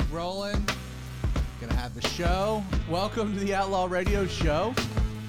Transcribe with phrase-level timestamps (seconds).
[0.00, 0.66] music rolling.
[1.60, 2.62] Gonna have the show.
[2.88, 4.74] Welcome to the Outlaw Radio Show.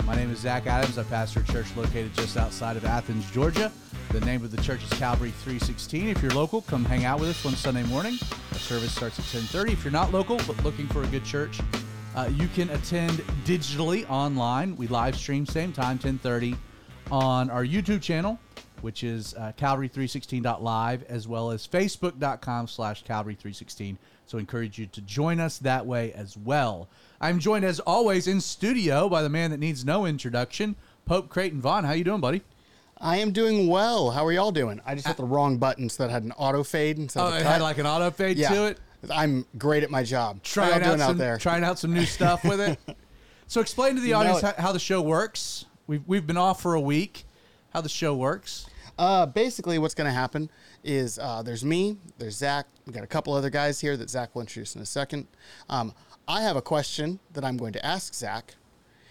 [0.05, 0.97] My name is Zach Adams.
[0.97, 3.71] I pastor a church located just outside of Athens, Georgia.
[4.11, 6.09] The name of the church is Calvary 316.
[6.09, 8.17] If you're local, come hang out with us one Sunday morning.
[8.52, 9.73] Our service starts at 10:30.
[9.73, 11.59] If you're not local but looking for a good church,
[12.15, 14.77] uh, you can attend digitally online.
[14.77, 16.55] We live stream same time, 10:30,
[17.09, 18.40] on our YouTube channel,
[18.81, 23.98] which is uh, Calvary316.live, as well as Facebook.com/slash Calvary316.
[24.26, 26.88] So encourage you to join us that way as well.
[27.20, 31.62] I'm joined as always in studio by the man that needs no introduction, Pope Creighton
[31.62, 31.84] Vaughn.
[31.84, 32.41] How you doing, buddy?
[32.98, 34.12] I am doing well.
[34.12, 34.80] How are y'all doing?
[34.85, 37.34] I just hit the wrong button so that had an auto fade instead Oh, of
[37.34, 38.49] a it had like an auto fade yeah.
[38.49, 38.79] to it.
[39.09, 40.43] I'm great at my job.
[40.43, 41.37] Trying out, doing out there?
[41.37, 42.79] trying out some new stuff with it.
[43.48, 45.65] So explain to the audience how, how the show works.
[45.85, 47.26] We've we've been off for a week.
[47.74, 48.65] How the show works.
[49.02, 50.48] Uh, basically, what's going to happen
[50.84, 52.68] is uh, there's me, there's Zach.
[52.85, 55.26] We got a couple other guys here that Zach will introduce in a second.
[55.71, 55.91] Um,
[56.27, 58.54] I have a question that I'm going to ask Zach.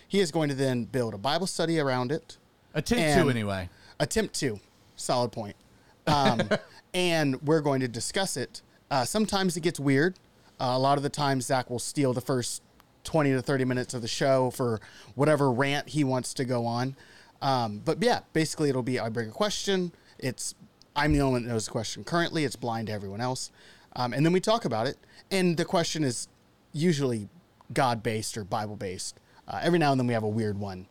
[0.06, 2.38] He is going to then build a Bible study around it.
[2.72, 3.68] Attempt to anyway.
[3.98, 4.60] Attempt to.
[4.94, 5.56] Solid point.
[6.06, 6.48] Um,
[6.94, 8.62] and we're going to discuss it.
[8.92, 10.20] Uh, sometimes it gets weird.
[10.60, 12.62] Uh, a lot of the times, Zach will steal the first
[13.02, 14.80] 20 to 30 minutes of the show for
[15.16, 16.94] whatever rant he wants to go on.
[17.42, 19.92] Um, but yeah, basically, it'll be I bring a question.
[20.18, 20.54] It's
[20.94, 22.44] I'm the only one that knows the question currently.
[22.44, 23.50] It's blind to everyone else.
[23.96, 24.96] Um, and then we talk about it.
[25.30, 26.28] And the question is
[26.72, 27.28] usually
[27.72, 29.18] God based or Bible based.
[29.48, 30.86] Uh, every now and then we have a weird one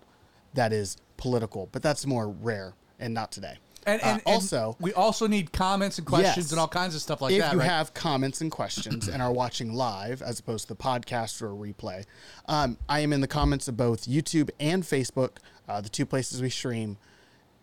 [0.53, 3.57] that is political, but that's more rare and not today.
[3.93, 6.51] And, Uh, and, and also, we also need comments and questions Yes.
[6.51, 7.47] and all kinds of stuff like if that.
[7.47, 7.69] If you right?
[7.69, 11.55] have comments and questions and are watching live as opposed to the podcast or a
[11.55, 12.05] replay,
[12.47, 16.41] um, I am in the comments of both YouTube and Facebook, uh, the two places
[16.41, 16.97] we stream.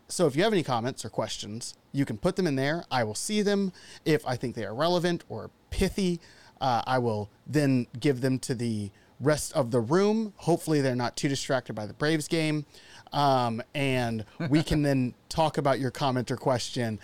[0.09, 2.84] So if you have any comments or questions, you can put them in there.
[2.91, 3.72] I will see them.
[4.04, 6.20] If I think they are relevant or pithy,
[6.60, 10.32] uh, I will then give them to the rest of the room.
[10.36, 12.66] Hopefully, they're not too distracted by the Braves game.
[13.12, 16.99] Um, and we can then talk about your comment or question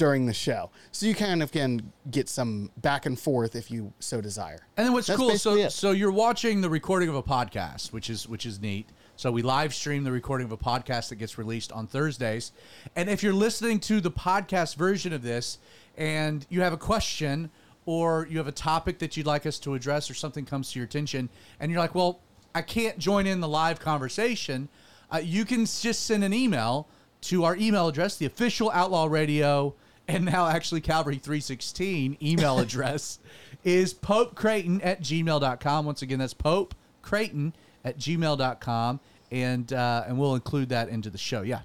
[0.00, 0.70] during the show.
[0.92, 4.60] So you kind of can get some back and forth if you so desire.
[4.78, 5.72] And then what's That's cool, so it.
[5.72, 8.88] so you're watching the recording of a podcast, which is which is neat.
[9.16, 12.52] So we live stream the recording of a podcast that gets released on Thursdays.
[12.96, 15.58] And if you're listening to the podcast version of this
[15.98, 17.50] and you have a question
[17.84, 20.78] or you have a topic that you'd like us to address or something comes to
[20.78, 21.28] your attention
[21.60, 22.20] and you're like, "Well,
[22.54, 24.70] I can't join in the live conversation."
[25.12, 26.88] Uh, you can just send an email
[27.22, 29.74] to our email address, the official Outlaw Radio
[30.10, 33.18] and now actually Calvary 316 email address
[33.64, 35.86] is Pope Creighton at gmail.com.
[35.86, 37.54] Once again, that's Pope Creighton
[37.84, 39.00] at gmail.com.
[39.30, 41.42] And, uh, and we'll include that into the show.
[41.42, 41.60] Yeah.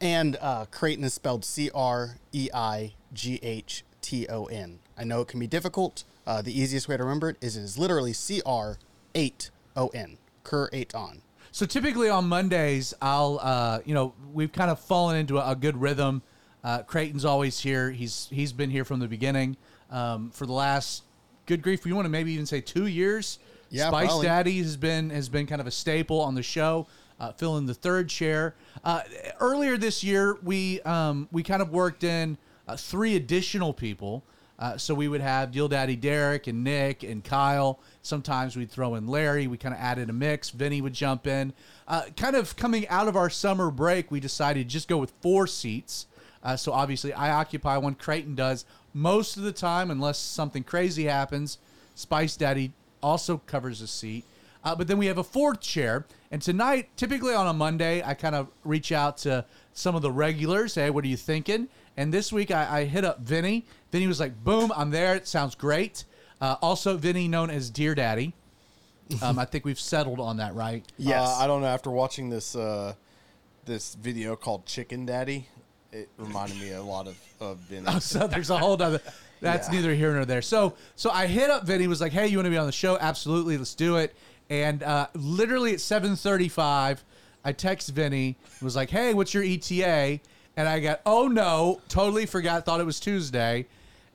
[0.00, 4.78] And uh, Creighton is spelled C R E I G H T O N.
[4.96, 6.04] I know it can be difficult.
[6.26, 8.78] Uh, the easiest way to remember it is it is literally C R
[9.14, 10.18] 8 O N.
[10.44, 11.22] Cur 8 on.
[11.52, 15.56] So typically on Mondays, I'll, uh, you know, we've kind of fallen into a, a
[15.56, 16.22] good rhythm.
[16.62, 17.90] Uh, Creighton's always here.
[17.90, 19.56] He's he's been here from the beginning
[19.90, 21.04] um, for the last
[21.46, 21.84] good grief.
[21.84, 23.38] We want to maybe even say two years.
[23.70, 24.26] Yeah, Spice probably.
[24.26, 26.86] Daddy has been has been kind of a staple on the show,
[27.18, 28.54] uh, filling the third chair.
[28.84, 29.02] Uh,
[29.40, 32.36] earlier this year, we um, we kind of worked in
[32.68, 34.24] uh, three additional people.
[34.60, 37.80] Uh, so we would have Deal Daddy Derek and Nick and Kyle.
[38.02, 39.46] Sometimes we'd throw in Larry.
[39.46, 40.50] We kind of added a mix.
[40.50, 41.54] Vinny would jump in.
[41.88, 45.12] Uh, kind of coming out of our summer break, we decided to just go with
[45.22, 46.06] four seats.
[46.44, 47.94] Uh, so obviously, I occupy one.
[47.94, 51.56] Creighton does most of the time, unless something crazy happens.
[51.94, 52.72] Spice Daddy
[53.02, 54.24] also covers a seat.
[54.62, 56.04] Uh, but then we have a fourth chair.
[56.30, 60.10] And tonight, typically on a Monday, I kind of reach out to some of the
[60.10, 60.74] regulars.
[60.74, 61.68] Hey, what are you thinking?
[61.96, 63.66] And this week, I, I hit up Vinny.
[63.92, 65.14] Vinny was like, boom, I'm there.
[65.14, 66.04] It sounds great.
[66.40, 68.32] Uh, also, Vinny, known as Dear Daddy.
[69.22, 70.84] Um, I think we've settled on that, right?
[70.98, 71.28] Yes.
[71.28, 71.66] Uh, I don't know.
[71.66, 72.94] After watching this uh,
[73.64, 75.48] this video called Chicken Daddy,
[75.92, 77.86] it reminded me a lot of of Vinny.
[77.88, 79.00] Oh, so there's a whole other.
[79.40, 79.74] That's Yeah.
[79.74, 80.42] neither here nor there.
[80.42, 81.88] So so I hit up Vinny.
[81.88, 82.96] Was like, hey, you want to be on the show?
[83.00, 84.14] Absolutely, let's do it.
[84.48, 86.98] And uh, literally at 7:35,
[87.44, 88.36] I text Vinny.
[88.62, 90.20] Was like, hey, what's your ETA?
[90.60, 92.66] And I got, oh no, totally forgot.
[92.66, 93.64] Thought it was Tuesday.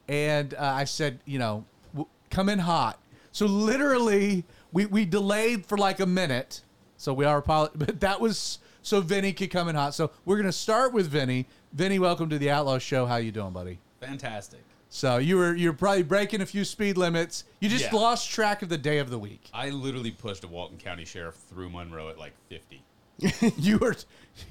[0.08, 3.00] And uh, I said, you know, w- come in hot.
[3.32, 6.62] So literally, we we delayed for like a minute.
[6.98, 9.96] So we are, apolo- but that was so Vinny could come in hot.
[9.96, 11.48] So we're gonna start with Vinny.
[11.74, 13.08] Vinny, welcome to the Outlaw Show.
[13.08, 13.80] How you doing, buddy?
[14.00, 14.60] Fantastic.
[14.90, 17.46] So you were you're probably breaking a few speed limits.
[17.60, 17.96] You just Yeah.
[17.96, 19.50] lost track of the day of the week.
[19.52, 22.84] I literally pushed a Walton County sheriff through Monroe at like 50.
[23.58, 23.96] You were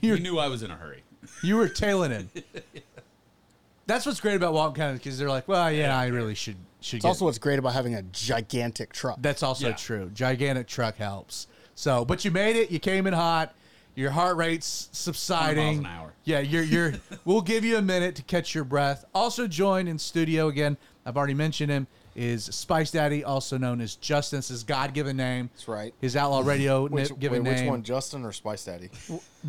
[0.01, 1.05] He you knew I was in a hurry.
[1.43, 2.31] You were tailing in.
[3.87, 6.97] That's what's great about Walton County because they're like, well, yeah, I really should should.
[6.97, 9.19] It's get also what's great about having a gigantic truck.
[9.21, 9.75] That's also Yeah.
[9.75, 10.11] true.
[10.15, 11.47] Gigantic truck helps.
[11.75, 12.71] So, but you made it.
[12.71, 13.55] You came in hot.
[13.95, 15.79] Your heart rate's subsiding.
[15.81, 16.13] an hour.
[16.25, 16.93] Yeah, you're you're.
[17.25, 19.05] we'll give you a minute to catch your breath.
[19.15, 20.77] Also join in studio again.
[21.07, 21.87] I've already mentioned him.
[22.15, 24.39] Is Spice Daddy, also known as Justin.
[24.39, 25.51] It's his God-given name.
[25.53, 25.93] That's right.
[26.01, 27.65] His Outlaw Radio Which, given wait, name.
[27.65, 28.91] which one, Justin or Spice Daddy?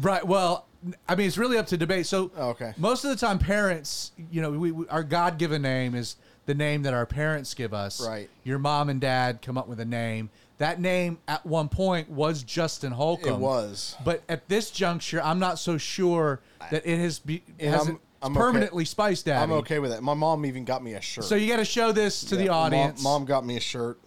[0.02, 0.26] Right.
[0.26, 0.66] Well,
[1.08, 2.08] I mean, it's really up to debate.
[2.08, 2.74] So, Oh, okay.
[2.78, 6.16] most of the time, parents, you know, we, we our God given name is
[6.48, 8.06] the name that our parents give us.
[8.06, 8.30] Right.
[8.44, 10.30] Your mom and dad come up with a name.
[10.58, 13.34] That name at one point was Justin Holcomb.
[13.36, 13.96] It was.
[14.06, 16.40] But at this juncture, I'm not so sure
[16.72, 18.86] that it has be And hasn't I'm- I'm permanently okay.
[18.86, 19.42] Spice Daddy.
[19.44, 20.02] I'm okay with that.
[20.04, 21.26] My mom even got me a shirt.
[21.26, 23.04] So you got to show this to the Yeah, mom- audience.
[23.04, 24.00] Mom, got me a shirt.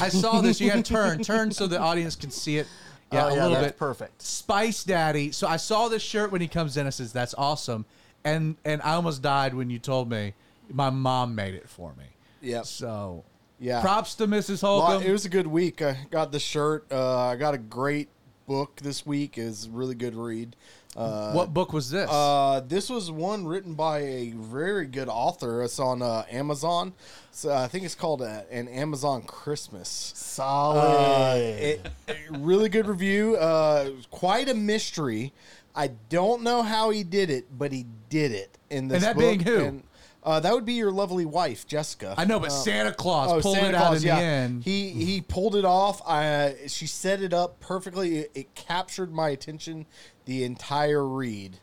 [0.00, 0.60] I saw this.
[0.60, 2.66] You got to turn, turn so the audience can see it.
[3.12, 3.78] Yeah, Oh, a yeah, little that's bit.
[3.78, 4.22] perfect.
[4.22, 5.30] Spice Daddy.
[5.32, 6.86] So I saw this shirt when he comes in.
[6.86, 7.84] I says, "That's awesome,"
[8.24, 10.34] and and I almost died when you told me
[10.72, 12.04] my mom made it for me.
[12.42, 12.62] Yeah.
[12.62, 13.22] So
[13.60, 13.80] Yeah.
[13.80, 14.62] props to Mrs.
[14.64, 15.06] Well, Holcomb.
[15.08, 15.82] it was a good week.
[15.82, 16.84] I got the shirt.
[16.90, 18.08] Uh, I got a great
[18.48, 19.38] book this week.
[19.38, 20.56] is a really good read.
[20.96, 22.08] Uh, what book was this?
[22.10, 25.62] Uh, this was one written by a very good author.
[25.62, 26.94] It's on uh, Amazon.
[27.32, 30.12] So I think it's called uh an Amazon Christmas.
[30.16, 30.80] Solid.
[30.80, 31.90] Uh, it,
[32.30, 33.36] really good review.
[33.36, 35.32] Uh, quite a mystery.
[35.74, 38.96] I don't know how he did it, but he did it in this.
[38.96, 39.22] And that book.
[39.22, 39.64] being who?
[39.64, 39.82] And,
[40.24, 42.14] uh, that would be your lovely wife, Jessica.
[42.16, 44.16] I know, but Uh, Santa Claus Oh, pulled Santa it out Claus, in yeah.
[44.16, 44.64] the end.
[44.64, 46.00] He he pulled it off.
[46.04, 48.18] I she set it up perfectly.
[48.20, 49.86] It, it captured my attention
[50.26, 51.56] the entire read.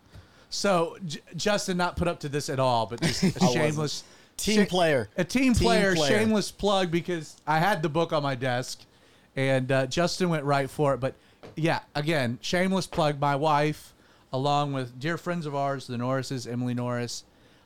[0.49, 4.03] so J- Justin not put up to this at all, but just a shameless
[4.37, 5.09] Team sha- player.
[5.15, 6.19] a team, Team player, player.
[6.19, 8.81] shameless plug because I had the book on my desk,
[9.35, 10.99] and uh, Justin went right for it.
[10.99, 11.13] But
[11.55, 13.19] yeah, again, shameless plug.
[13.19, 13.93] My wife,
[14.33, 17.23] along with dear friends of ours, the Norrises, Emily Norris,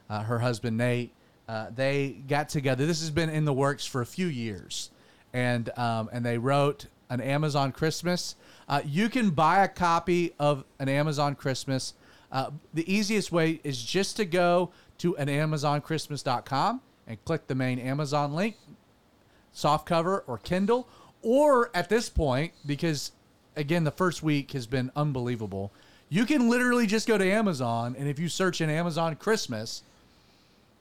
[0.10, 1.12] uh, her husband Nate,
[1.48, 2.86] uh, they got together.
[2.86, 4.90] This has been in the works for a few years,
[5.34, 8.36] and um, and they wrote an Amazon Christmas.
[8.68, 11.94] Uh, you can buy a copy of an Amazon Christmas.
[12.32, 17.80] Uh, the easiest way is just to go to an AmazonChristmas.com and click the main
[17.80, 18.56] Amazon link,
[19.56, 20.88] softcover or Kindle,
[21.22, 23.12] or at this point, because
[23.56, 25.72] again, the first week has been unbelievable,
[26.10, 29.84] you can literally just go to Amazon and if you search in Amazon Christmas,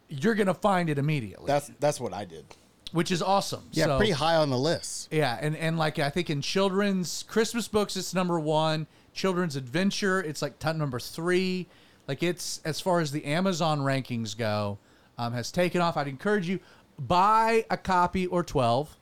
[0.09, 2.45] you're going to find it immediately, That's that's what I did.
[2.93, 3.63] Which is awesome.
[3.73, 5.09] yeah, So- pretty high on the list.
[5.13, 8.87] yeah, and and like I think in children's Christmas books, it's number one.
[9.13, 11.67] Children's adventure, it's like number three.
[12.07, 14.79] Like it's as far as the Amazon rankings go,
[15.19, 15.97] um, has taken off.
[15.97, 16.61] I'd encourage you
[16.99, 18.95] buy a copy or twelve,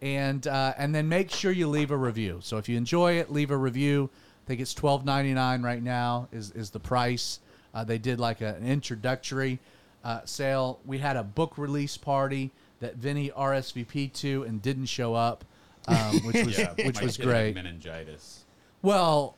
[0.00, 2.40] and uh, and then make sure you leave a review.
[2.42, 4.10] So if you enjoy it, leave a review.
[4.44, 7.38] I think it's twelve ninety nine right now is is the price.
[7.72, 9.58] Uh, they did like a, an introductory
[10.04, 10.80] uh, sale.
[10.84, 12.50] We had a book release party
[12.82, 15.44] that Vinny RSVP to and didn't show up,
[15.88, 17.54] um, which was Yeah, which my was kid had great.
[17.54, 18.44] Meningitis.
[18.82, 19.36] Well,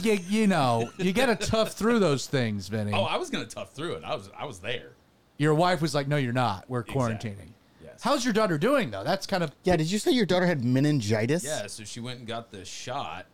[0.00, 2.92] you, you know, you got to tough through those things, Vinny.
[2.94, 4.04] Oh, I was gonna tough through it.
[4.04, 4.92] I was I was there.
[5.38, 6.64] Your wife was like, "No, you're not.
[6.68, 7.02] We're Exactly.
[7.02, 7.48] quarantining."
[7.84, 8.00] Yes.
[8.02, 9.04] How's your daughter doing though?
[9.04, 11.44] That's kind of Yeah, did you say your daughter had meningitis?
[11.44, 13.26] Yeah, so she went and got the shot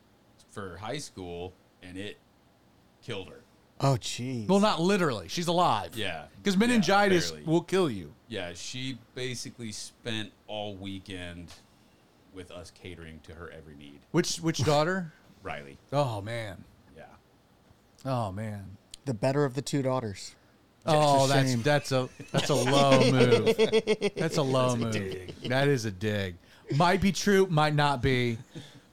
[0.51, 2.19] for high school, and it
[3.05, 3.42] killed her.
[3.83, 4.47] Oh, jeez.
[4.49, 5.29] well, not literally.
[5.29, 5.97] She's alive.
[5.97, 7.45] Yeah, because meningitis barely.
[7.47, 8.13] will kill you.
[8.29, 11.53] Yeah, she basically spent all weekend
[12.33, 14.01] with us catering to her every need.
[14.13, 15.13] Which which daughter?
[15.43, 15.79] Riley.
[15.93, 16.65] Oh man.
[16.97, 17.03] Yeah.
[18.07, 18.77] Oh man.
[19.05, 20.35] the better of the two daughters.
[20.87, 21.63] Oh, that's shame.
[21.63, 23.57] that's a that's a low move.
[24.17, 24.95] That's a low move.
[25.47, 26.37] That is a dig.
[26.77, 28.39] Might be true, might not be.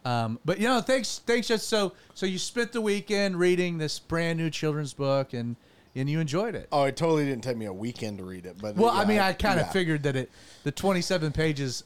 [0.06, 1.48] Um, but you know, thanks, thanks.
[1.48, 5.56] Just so so you spent the weekend reading this brand new children's book, and
[5.96, 6.68] and you enjoyed it.
[6.72, 9.20] Oh, it totally didn't take me a weekend to read it, but Well, I mean,
[9.20, 9.72] I kind of yeah.
[9.74, 10.32] figured that it
[10.64, 11.84] the twenty seven pages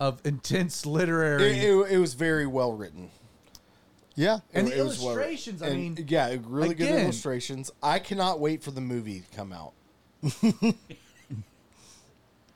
[0.00, 1.44] of intense literary.
[1.58, 3.10] it, it, it was very well written.
[4.16, 4.38] Yeah.
[4.52, 7.70] And It- the it was well- illustrations, I and, mean, yeah, really good illustrations.
[7.82, 9.72] I cannot wait for the movie to come out.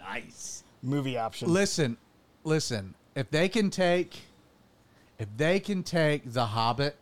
[0.00, 0.64] Nice.
[0.83, 1.52] Movie option.
[1.52, 1.97] listen,
[2.45, 2.95] listen.
[3.14, 4.21] If they can take,
[5.19, 6.97] if they can take The Hobbit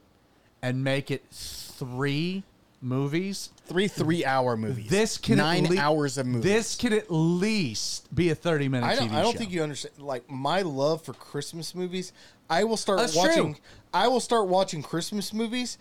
[0.62, 2.42] and make it three
[2.80, 4.88] movies, Three three-hour movies.
[4.88, 6.44] this can nine at hours of movies.
[6.44, 9.38] This can at least be a thirty minute I don't, I don't show.
[9.38, 9.98] think you understand.
[9.98, 12.12] Like my love for Christmas movies,
[12.48, 13.54] I will start That's watching.
[13.54, 13.62] true.
[13.92, 15.78] I will start watching Christmas movies.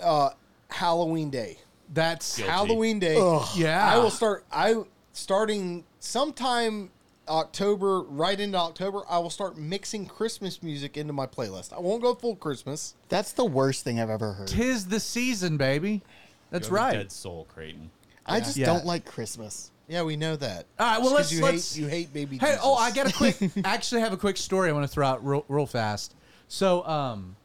[0.00, 0.30] Uh,
[0.68, 1.58] Halloween Day.
[1.94, 2.50] That's Guilty.
[2.50, 3.14] Halloween Day.
[3.54, 3.90] yeah.
[3.94, 4.44] I will start.
[4.52, 6.90] I starting sometime
[7.28, 9.02] October, right into October.
[9.08, 11.72] I will start mixing Christmas music into my playlist.
[11.72, 12.94] I won't go full Christmas.
[13.08, 14.48] That's the worst thing I've ever heard.
[14.48, 16.02] Tis the season, baby.
[16.50, 16.92] That's You have a right.
[16.98, 17.90] Dead soul, Creighton.
[18.24, 18.66] I just Yeah.
[18.66, 19.70] don't like Christmas.
[19.88, 20.66] Yeah, we know that.
[20.80, 22.38] All right, well, Just 'cause let's- you let's- hate you hate baby.
[22.38, 22.60] Hey, Jesus.
[22.64, 23.36] oh, I got a quick.
[23.64, 26.14] I actually have a quick story I want to throw out real, real fast.
[26.48, 27.36] So, um,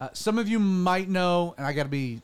[0.00, 2.20] uh, some of you might know, and I got to be.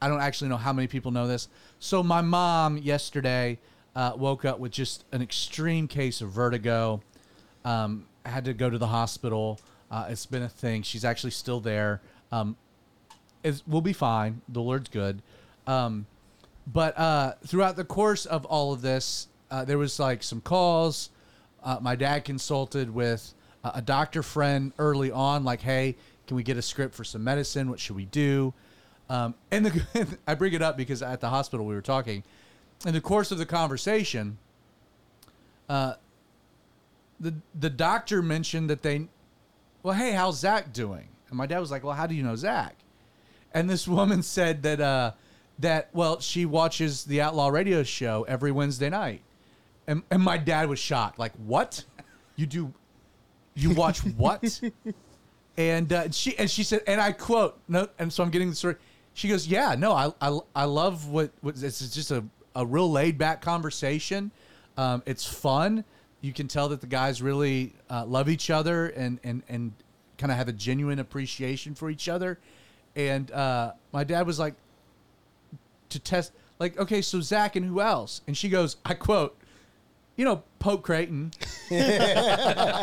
[0.00, 1.48] I don't actually know how many people know this.
[1.80, 3.58] So, my mom yesterday
[3.98, 7.02] uh, woke up with just an extreme case of vertigo.
[7.64, 9.58] Um, had to go to the hospital.
[9.90, 10.82] Uh, it's been a thing.
[10.82, 12.00] She's actually still there.
[12.30, 12.56] Um,
[13.66, 14.40] we'll be fine.
[14.48, 15.20] The Lord's good.
[15.66, 16.06] Um,
[16.64, 21.10] but uh, throughout the course of all of this, uh, there was like some calls.
[21.64, 25.96] Uh, my dad consulted with a doctor friend early on, like, "Hey,
[26.28, 27.68] can we get a script for some medicine?
[27.68, 28.54] What should we do?"
[29.10, 32.22] Um, and the, I bring it up because at the hospital we were talking.
[32.86, 34.38] In the course of the conversation,
[35.68, 35.94] uh,
[37.20, 39.08] the the doctor mentioned that they,
[39.82, 41.08] well, hey, how's Zach doing?
[41.28, 42.76] And my dad was like, well, how do you know Zach?
[43.52, 45.12] And this woman said that uh,
[45.58, 49.22] that well, she watches the Outlaw Radio Show every Wednesday night,
[49.86, 51.84] and and my dad was shocked, like, what?
[52.36, 52.72] You do?
[53.54, 54.60] You watch what?
[55.56, 58.56] and uh, she and she said, and I quote, no, and so I'm getting the
[58.56, 58.76] story.
[59.14, 62.24] She goes, yeah, no, I I, I love what what this is just a
[62.58, 64.30] a real laid back conversation.
[64.76, 65.84] Um, it's fun.
[66.20, 69.72] You can tell that the guys really uh, love each other and and and
[70.18, 72.38] kind of have a genuine appreciation for each other.
[72.96, 74.54] And uh, my dad was like,
[75.90, 78.22] to test, like, okay, so Zach and who else?
[78.26, 79.38] And she goes, I quote,
[80.16, 81.30] you know, Pope Creighton
[81.70, 82.74] and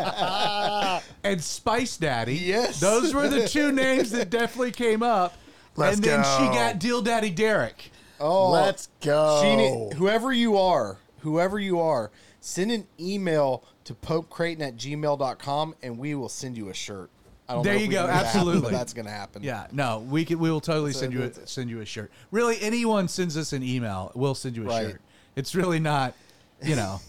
[1.38, 2.36] Spice Daddy.
[2.36, 2.80] Yes.
[2.80, 5.34] those were the two names that definitely came up.
[5.76, 7.90] Let's and then she got Deal Daddy Derek.
[8.20, 9.42] Oh, Let's go.
[9.88, 15.98] Need- whoever you are, whoever you are, send an email to popecreighton at gmail.com and
[15.98, 17.10] we will send you a shirt.
[17.48, 18.72] I don't There you go, absolutely.
[18.72, 19.42] that's going to happen.
[19.44, 20.40] Yeah, no, we can.
[20.40, 22.10] We will totally send you a, send you a shirt.
[22.32, 24.90] Really, anyone sends us an email, we'll send you a Right.
[24.90, 25.00] shirt.
[25.36, 26.14] It's really not,
[26.62, 27.00] you know,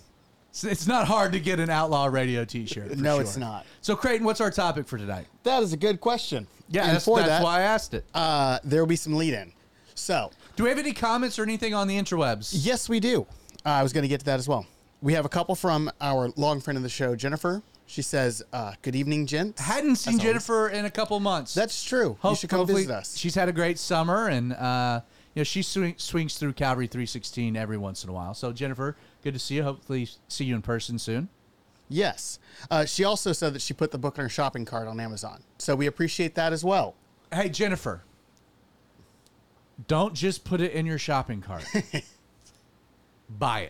[0.64, 2.98] it's, not hard to get an Outlaw Radio T-shirt.
[2.98, 3.22] No, sure.
[3.22, 3.66] it's not.
[3.82, 5.26] So, Creighton, what's our topic for tonight?
[5.44, 6.46] That is a good question.
[6.70, 8.06] Yeah, and that's, that's that, why I asked it.
[8.14, 9.54] uh, there will be some lead in.
[9.98, 12.52] So, Do we have any comments or anything on the interwebs?
[12.54, 13.26] yes, we do.
[13.66, 14.66] Uh, I was going to get to that as well.
[15.02, 17.62] We have a couple from our long friend of the show, Jennifer.
[17.86, 20.24] She says, uh, "Good evening, gents." Hadn't seen As always.
[20.24, 21.54] Jennifer in a couple months.
[21.54, 22.18] That's true.
[22.24, 23.18] You should come hopefully visit us.
[23.18, 25.02] She's had a great summer, and uh,
[25.36, 28.34] you know she swing, swings through Calvary 316 every once in a while.
[28.34, 29.64] So Jennifer, good to see you.
[29.64, 31.30] Hopefully, see you in person soon.
[31.90, 32.40] Yes.
[32.70, 35.44] Uh, she also said that she put the book in her shopping cart on Amazon.
[35.58, 36.96] So we appreciate that as well.
[37.32, 38.04] Hey Jennifer,
[39.88, 41.66] don't just put it in your shopping cart.
[43.30, 43.70] Buy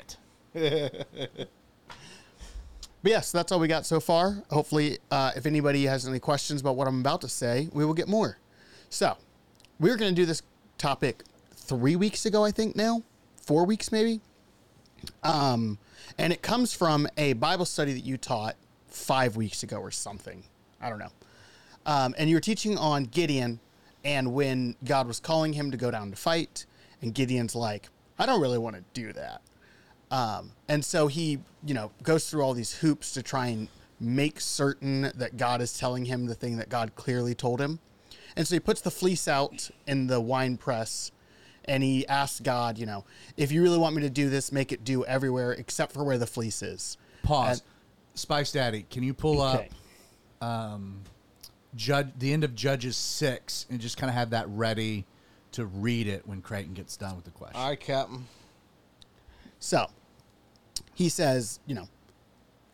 [0.54, 1.48] it.
[3.04, 4.44] But yes, that's all we got so far.
[4.50, 7.94] Hopefully, uh, if anybody has any questions about what I'm about to say, we will
[7.94, 8.38] get more.
[8.90, 9.16] So,
[9.80, 10.42] we were going to do this
[10.78, 11.24] topic
[11.56, 13.04] three weeks ago, I think now,
[13.38, 14.20] four weeks maybe.
[15.24, 15.78] Um,
[16.18, 18.56] and it comes from a Bible study that you taught
[18.88, 20.44] five weeks ago or something.
[20.82, 21.12] I don't know.
[21.86, 23.60] Um, and you were teaching on Gideon
[24.08, 26.66] and when God was calling him to go down to fight,
[27.02, 29.42] and Gideon's like, I don't really want to do that.
[30.10, 33.68] Um, and so he, you know, goes through all these hoops to try and
[34.00, 37.80] make certain that God is telling him the thing that God clearly told him.
[38.38, 41.12] And so he puts the fleece out in the wine press
[41.66, 43.04] and he asks God, you know,
[43.36, 46.18] if you really want me to do this, make it dew everywhere except for where
[46.18, 46.98] the fleece is.
[47.24, 47.60] Pause.
[47.60, 47.62] And-
[48.20, 49.70] Spice Daddy, can you pull up Okay.
[51.78, 55.06] Judge the end of Judges six and just kind of have that ready
[55.54, 57.56] to read it when Creighton gets done with the question?
[57.56, 58.26] All right, Captain.
[59.60, 59.88] So
[60.94, 61.88] he says, you know,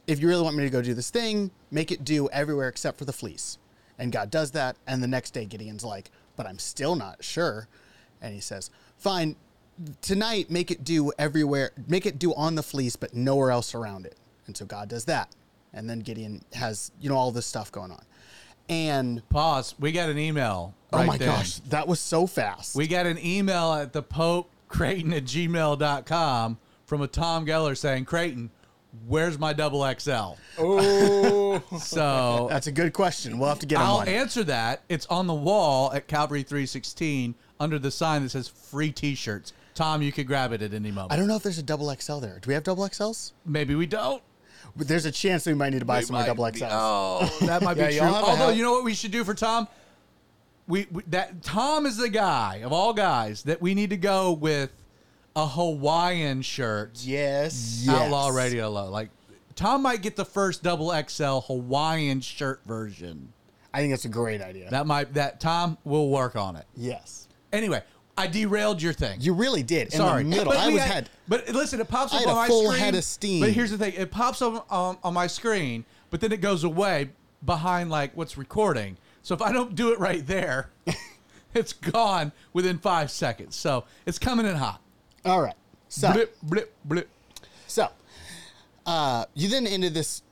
[0.08, 2.98] if you really want me to go do this thing, make it dew everywhere except
[2.98, 3.58] for the fleece.
[4.00, 4.76] And God does that.
[4.88, 7.68] And the next day, Gideon's like, but I'm still not sure.
[8.22, 9.36] And he says, fine,
[10.02, 14.06] tonight, make it dew everywhere, make it dew on the fleece, but nowhere else around
[14.06, 14.18] it.
[14.48, 15.30] And so God does that.
[15.74, 18.04] And then Gideon has, you know, all this stuff going on.
[18.70, 19.76] And Pause.
[19.80, 20.74] We got an email.
[20.94, 21.28] oh right my then.
[21.30, 22.76] gosh, that was so fast.
[22.76, 28.06] We got an email at the Pope Creighton at gmail.com from a Tom Geller saying,
[28.06, 28.50] Creighton,
[29.08, 30.34] where's my double XL?
[30.58, 33.38] Oh, So That's a good question.
[33.38, 34.08] We'll have to get him I'll one.
[34.08, 34.84] answer that.
[34.90, 39.54] It's on the wall at Calvary 316 under the sign that says free t shirts.
[39.76, 41.12] Tom, you could grab it at any moment.
[41.12, 42.38] I don't know if there's a double XL there.
[42.40, 43.32] Do we have double XLs?
[43.46, 44.22] Maybe we don't.
[44.76, 46.68] But there's a chance we might need to buy some more double XLs.
[46.72, 48.08] Oh, that might Yeah, be true.
[48.08, 49.68] Although, you know what we should do for Tom?
[50.68, 54.32] We, we that Tom is the guy of all guys that we need to go
[54.32, 54.72] with
[55.36, 57.00] a Hawaiian shirt.
[57.04, 57.84] yes.
[57.86, 57.96] Yes.
[57.96, 58.90] Outlaw Radio Low.
[58.90, 59.10] Like
[59.56, 63.34] Tom might get the first double XL Hawaiian shirt version.
[63.74, 64.70] I think that's a great idea.
[64.70, 66.66] That might that Tom will work on it.
[66.76, 67.28] yes.
[67.52, 67.84] Anyway,
[68.18, 69.20] I derailed your thing.
[69.22, 69.92] You really did.
[69.92, 70.46] Sorry, the middle.
[70.46, 71.10] But I we was had- had.
[71.28, 72.80] But listen, it pops I up had on a my full screen.
[72.80, 73.42] head of steam.
[73.42, 76.64] But here's the thing: it pops up on, on my screen, but then it goes
[76.64, 77.10] away
[77.46, 78.98] behind like what's recording.
[79.24, 80.70] So if I don't do it right there,
[81.54, 83.56] it's gone within five seconds.
[83.56, 84.80] So it's coming in hot.
[85.26, 85.56] All right.
[85.90, 87.10] So, Blip, blip, blip.
[87.68, 87.88] so
[88.86, 90.24] uh, you then ended this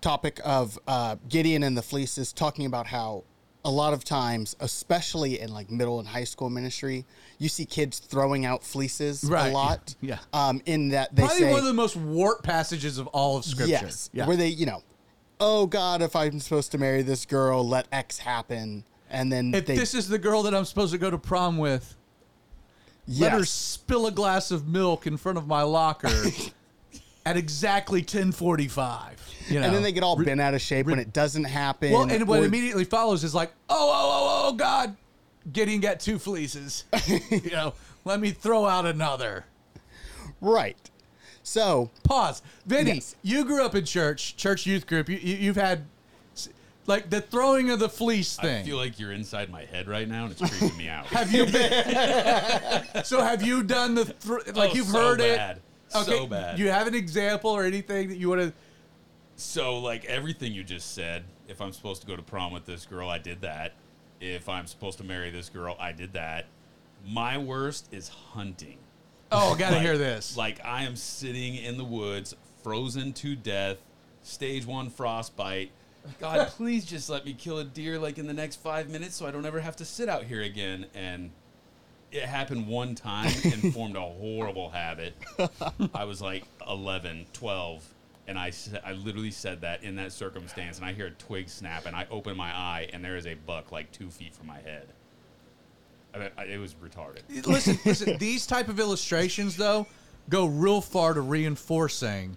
[0.00, 3.24] topic of uh, Gideon and the fleeces, talking about how
[3.64, 7.04] a lot of times, especially in like middle and high school ministry,
[7.38, 9.50] you see kids throwing out fleeces Right.
[9.50, 9.94] a lot.
[10.00, 10.18] Yeah.
[10.32, 13.44] Um, in that they Probably say, one of the most warped passages of all of
[13.44, 13.70] Scripture.
[13.70, 14.26] yes, Yeah.
[14.26, 14.82] where they, you know,
[15.40, 19.66] oh God, if I'm supposed to marry this girl, let X happen, and then if
[19.66, 21.96] they, this is the girl that I'm supposed to go to prom with,
[23.08, 26.08] let her spill a glass of milk in front of my locker
[27.30, 29.16] at exactly 1045.
[29.48, 29.66] You know?
[29.66, 31.92] and then they get all bent out of shape when it doesn't happen.
[31.92, 34.10] Well, and what or- immediately follows is like, oh, oh,
[34.46, 34.96] oh, oh, God,
[35.52, 36.84] Gideon got two fleeces.
[37.08, 39.44] you know, let me throw out another.
[40.40, 40.76] right.
[41.42, 42.42] So Pause.
[42.66, 43.16] Vinny, Yes.
[43.22, 45.08] you grew up in church, church youth group.
[45.08, 45.84] You, you, you've had
[46.86, 48.62] like the throwing of the fleece thing.
[48.62, 51.06] I feel like you're inside my head right now, and it's creeping me out.
[51.06, 53.04] have you been?
[53.04, 55.56] so have you done the thr like Oh, you've so heard bad.
[55.56, 55.62] it?
[55.90, 56.56] So bad.
[56.56, 58.52] Do you have an example or anything that you want to?
[59.36, 62.86] So, like everything you just said, if I'm supposed to go to prom with this
[62.86, 63.72] girl, I did that.
[64.20, 66.46] If I'm supposed to marry this girl, I did that.
[67.06, 68.76] My worst is hunting.
[69.32, 70.36] Oh, gotta Like- hear this.
[70.36, 73.78] Like I am sitting in the woods, frozen to death,
[74.22, 75.70] stage one frostbite.
[76.18, 79.26] God, please just let me kill a deer like in the next five minutes, so
[79.26, 80.86] I don't ever have to sit out here again.
[80.94, 81.30] And
[82.12, 85.14] it happened one time and formed a horrible habit.
[85.94, 87.94] I was like 11, 12,
[88.26, 88.52] and I,
[88.84, 92.06] I literally said that in that circumstance, and I hear a twig snap, and I
[92.10, 94.86] open my eye, and there is a buck like two feet from my head.
[96.12, 97.46] I mean, I, it was retarded.
[97.46, 98.16] listen, listen.
[98.18, 99.86] These type of illustrations, though,
[100.28, 102.36] go real far to reinforcing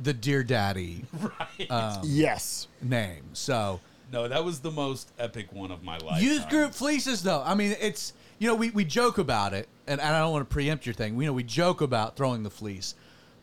[0.00, 1.70] the Dear Daddy Right.
[1.70, 3.22] Um, yes, name.
[3.34, 3.80] So
[4.12, 6.22] no, that was the most epic one of my life.
[6.22, 7.42] youth group fleeces, though.
[7.44, 10.48] I mean, it's you know we, we joke about it, and, and I don't want
[10.48, 11.14] to preempt your thing.
[11.14, 12.96] We know we joke about throwing the fleece,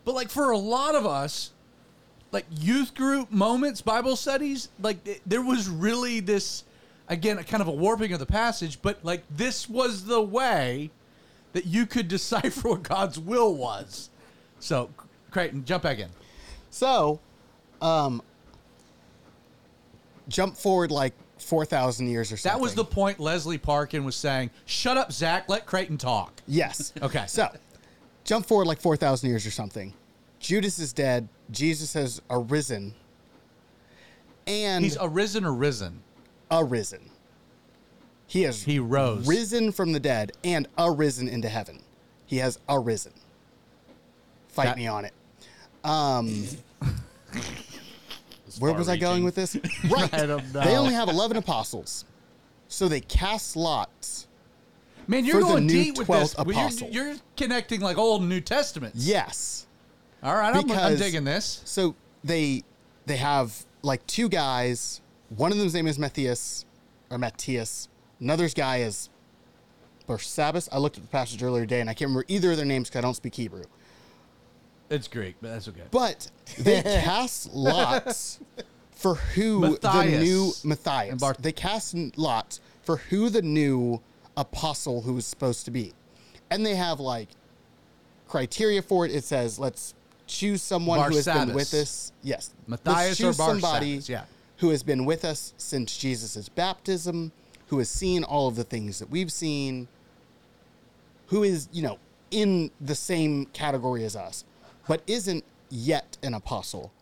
[0.04, 1.52] but like for a lot of us,
[2.32, 6.64] like youth group moments, Bible studies, like it, there was really this
[7.08, 10.90] again kind of a warping of the passage, but like this was the way
[11.54, 14.10] that you could decipher what God's will was.
[14.58, 14.90] So,
[15.30, 16.10] Creighton, jump back in.
[16.68, 17.20] So,
[17.80, 18.20] um,
[20.28, 22.56] jump forward like four thousand years or something.
[22.58, 24.50] That was the point Leslie Parkin was saying.
[24.66, 25.48] Shut up, Zach.
[25.48, 26.40] Let Creighton talk.
[26.46, 26.92] yes.
[27.02, 27.24] Okay.
[27.26, 27.48] So,
[28.24, 29.92] jump forward like four thousand years or something.
[30.38, 31.28] Judas is dead.
[31.50, 32.94] Jesus has arisen,
[34.46, 36.02] and He's arisen or risen.
[36.50, 37.10] arisen.
[38.26, 39.26] He has He rose.
[39.26, 41.82] risen from the dead and arisen into heaven.
[42.26, 43.12] He has arisen.
[44.48, 45.12] Fight That- me on it.
[45.84, 46.44] Um,
[48.58, 49.56] where was I going with this?
[49.88, 50.12] Right.
[50.12, 50.60] I don't know.
[50.64, 52.04] They only have 11 apostles.
[52.68, 54.26] So they cast lots.
[55.06, 56.34] Man, you're for the going new deep with this.
[56.34, 56.88] 12th You're, apostle.
[56.90, 58.96] you're connecting like Old and New Testaments.
[59.04, 59.66] Yes.
[60.22, 61.62] All right, I'm, I'm Because- digging this.
[61.64, 62.62] So they
[63.06, 65.00] they have like two guys.
[65.36, 66.64] One of them's name is Matthias
[67.10, 67.88] or Matthias.
[68.20, 69.08] Another's guy is
[70.08, 70.68] Barsabbas.
[70.70, 72.88] I looked at the passage earlier today and I can't remember either of their names
[72.88, 73.64] because I don't speak Hebrew.
[74.90, 75.82] It's Greek, but that's okay.
[75.90, 78.40] But they cast lots
[78.90, 81.20] for who the new Matthias.
[81.20, 84.00] Bar- they cast lots for who the new
[84.36, 85.92] apostle who was supposed to be.
[86.50, 87.28] And they have like
[88.28, 89.12] criteria for it.
[89.14, 89.94] It says, let's
[90.26, 92.12] choose someone who has been with us.
[92.22, 92.52] Yes.
[92.66, 94.24] Matthias or somebody yeah.
[94.58, 97.32] who has been with us since Jesus' baptism,
[97.68, 99.88] who has seen all of the things that we've seen,
[101.28, 101.98] who is, you know,
[102.30, 104.44] in the same category as us,
[104.90, 106.92] but isn't yet an apostle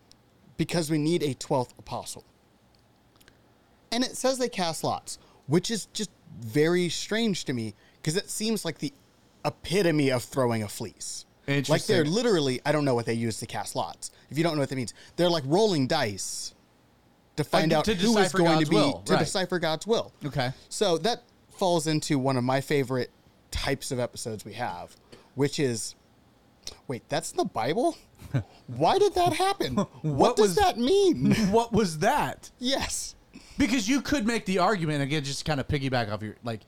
[0.58, 2.22] because we need a 12th apostle.
[3.90, 8.28] And it says they cast lots, which is just very strange to me because it
[8.28, 8.92] seems like the
[9.42, 11.24] epitome of throwing a fleece.
[11.70, 14.10] Like they're literally, I don't know what they use to cast lots.
[14.28, 16.52] If you don't know what that means, they're like rolling dice
[17.36, 19.18] to find Uh, out to who is going God's to be will, to right.
[19.20, 20.12] decipher God's will.
[20.26, 20.50] Okay.
[20.68, 23.10] So that falls into one of my favorite
[23.50, 24.94] types of episodes we have,
[25.36, 25.94] which is
[26.86, 27.96] wait, that's the Bible?
[28.66, 29.74] Why did that happen?
[29.76, 31.32] what, What does was- that mean?
[31.50, 32.50] what was that?
[32.58, 33.14] yes.
[33.56, 36.60] Because you could make the argument again, just kind of piggyback off your like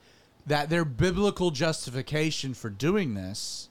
[0.46, 3.68] that their biblical justification for doing this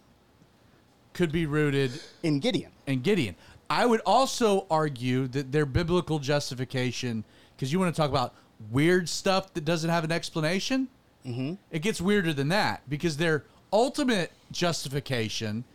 [1.14, 1.92] could be rooted
[2.24, 2.72] In Gideon.
[2.88, 3.36] in Gideon.
[3.70, 8.34] I would also argue that their biblical justification, because you want to talk about
[8.72, 10.88] weird stuff that doesn't have an explanation,
[11.26, 11.56] Mm-hmm.
[11.70, 15.66] It gets weirder than that because their ultimate justification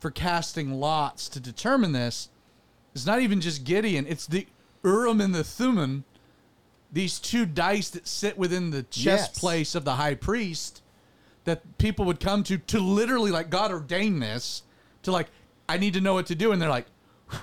[0.00, 2.28] for casting lots to determine this
[2.94, 4.46] is not even just Gideon; it's the
[4.82, 6.04] Urim and the Thummim,
[6.92, 9.38] these two dice that sit within the chest Yes.
[9.38, 10.82] place of the high priest
[11.44, 14.62] that people would come to to literally like God ordained this
[15.02, 15.28] to like
[15.68, 16.86] I need to know what to do and they're like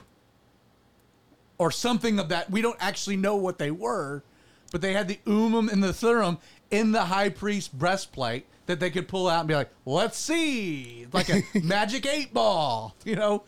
[1.57, 4.23] or something of that we don't actually know what they were
[4.71, 6.39] but they had the umum and the thurum
[6.69, 11.08] in the high priest breastplate that they could pull out and be like let's see
[11.12, 13.43] like a magic eight ball you know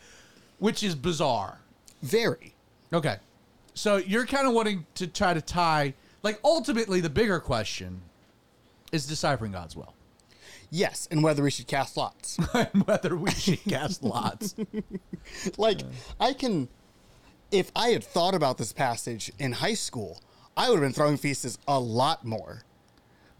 [0.58, 1.58] which is bizarre
[2.02, 2.54] Very.
[2.92, 3.16] Okay.
[3.74, 8.02] So you're kind of wanting to try to tie, like, ultimately, the bigger question
[8.92, 9.94] is deciphering God's will.
[10.70, 12.38] Yes, and whether we should cast lots.
[12.54, 14.54] and whether we should cast lots.
[15.56, 15.80] like,
[16.18, 16.68] I can,
[17.50, 20.20] if I had thought about this passage in high school,
[20.56, 22.62] I would have been throwing feasts a lot more.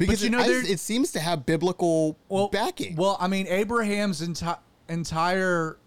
[0.00, 2.96] Because you know, it, I- it seems to have biblical Well, backing.
[2.96, 4.58] Well, I mean, Abraham's enti-
[4.88, 5.78] entire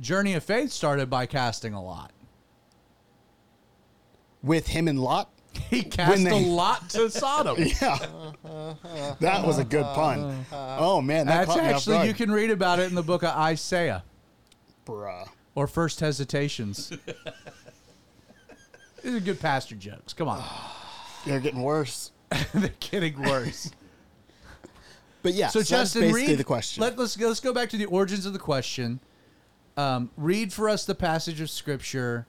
[0.00, 2.10] journey of faith started by casting a lot.
[4.42, 5.30] with him and Lot.
[5.70, 7.56] He cast they- a lot to Sodom.
[7.58, 7.96] Yeah,
[9.20, 10.44] that was a good pun.
[10.52, 13.02] Oh man, that That's caught me off actually, you can read about it in the
[13.04, 14.02] book of Isaiah
[14.84, 15.28] Bruh.
[15.54, 16.92] or First Hesitations.
[19.02, 20.12] These are good pastor jokes.
[20.12, 20.42] Come on.
[21.24, 22.10] They're getting worse.
[22.54, 23.70] They're getting worse.
[25.22, 26.82] But yeah, So, so, Justin, read the question.
[26.82, 29.00] Let, us go, let's go back to the origins of the question.
[29.74, 32.26] Um, read for us the passage of scripture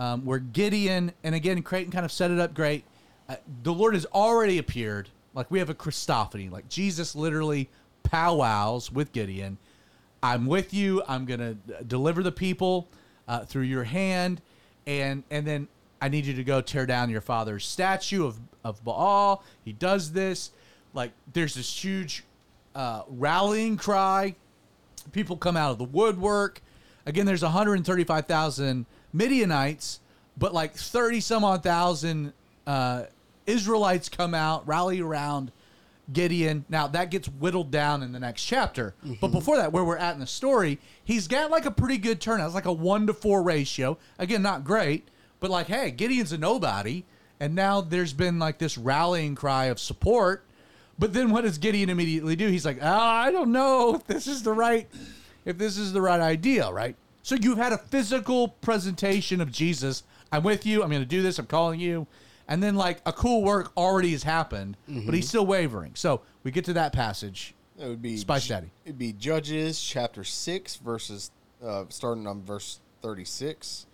[0.00, 2.82] um, where Gideon, and again, Creighton kind of set it up great.
[3.28, 5.08] Uh, the Lord has already appeared.
[5.34, 6.50] Like we have a Christophany.
[6.50, 7.70] Like Jesus literally
[8.02, 9.56] powwows with Gideon.
[10.20, 11.02] I'm with you.
[11.06, 11.54] I'm gonna
[11.86, 12.88] deliver the people
[13.28, 14.40] uh, through your hand,
[14.86, 15.68] and and then
[16.00, 19.44] I need you to go tear down your father's statue of of Baal.
[19.64, 20.50] He does this.
[20.94, 22.24] Like there's this huge
[22.74, 24.34] uh, rallying cry.
[25.12, 26.62] People come out of the woodwork.
[27.06, 30.00] Again, there's 135,000 Midianites,
[30.36, 32.32] but like 30 some odd thousand
[32.66, 33.04] uh,
[33.46, 35.50] Israelites come out, rally around
[36.12, 36.64] Gideon.
[36.68, 38.94] Now that gets whittled down in the next chapter.
[39.20, 42.20] But before that, where we're at in the story, he's got like a pretty good
[42.20, 42.46] turnout.
[42.46, 43.98] It's like a one to four ratio.
[44.18, 45.08] Again, not great,
[45.40, 47.04] but like, hey, Gideon's a nobody.
[47.42, 50.44] And now there's been like this rallying cry of support.
[50.96, 52.46] But then what does Gideon immediately do?
[52.46, 54.88] He's like, oh, I don't know if this is the right
[55.44, 56.94] if this is the right idea, right?
[57.24, 60.04] So you've had a physical presentation of Jesus.
[60.30, 60.84] I'm with you.
[60.84, 61.40] I'm going to do this.
[61.40, 62.06] I'm calling you.
[62.46, 65.96] And then like a cool work already has happened, but he's still wavering.
[65.96, 67.56] So we get to that passage.
[67.76, 68.70] It would be Spice Daddy.
[68.84, 71.32] It'd be Judges chapter six, verses
[71.64, 73.86] uh, starting on verse thirty-six.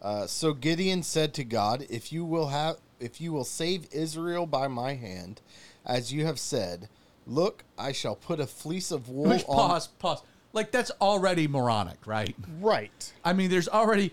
[0.00, 4.46] Uh, so Gideon said to God, "If you will have, if you will save Israel
[4.46, 5.40] by my hand,
[5.84, 6.88] as you have said,
[7.26, 10.22] look, I shall put a fleece of wool Which on." pause, pause.
[10.52, 12.34] Like that's already moronic, right?
[12.60, 13.12] right.
[13.24, 14.12] I mean, there's already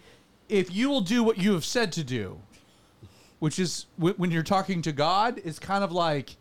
[0.50, 2.40] if you will do what you have said to do,
[3.40, 6.36] which is wh- when you're talking to God, it's kind of like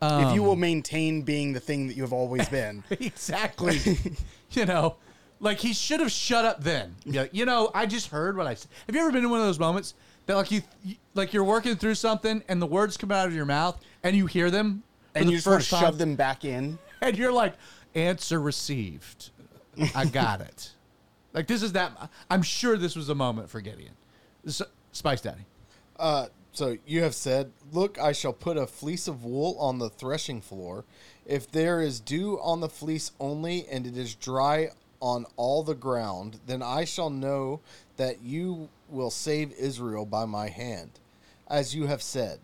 [0.00, 2.84] if you will um, maintain being the thing that you have always been.
[2.90, 3.78] exactly.
[4.52, 4.96] you know,
[5.40, 6.94] like he should have shut up then.
[7.04, 8.70] Be like, you know, I just heard what I said.
[8.86, 9.94] Have you ever been in one of those moments
[10.28, 13.34] that like you, you like you're working through something and the words come out of
[13.34, 15.98] your mouth and you hear them for and the you just want first time, shove
[15.98, 16.78] them back in.
[17.00, 17.54] and you're like,
[17.94, 19.30] answer received.
[19.94, 20.72] I got it.
[21.34, 22.10] Like this is that.
[22.30, 23.92] I'm sure this was a moment for Gideon.
[24.46, 24.62] S-
[24.92, 25.44] Spice Daddy.
[25.98, 29.90] Uh, so you have said, Look, I shall put a fleece of wool on the
[29.90, 30.84] threshing floor.
[31.26, 35.74] If there is dew on the fleece only, and it is dry on all the
[35.74, 37.60] ground, then I shall know
[37.98, 41.00] that you will save Israel by my hand,
[41.48, 42.40] as you have said.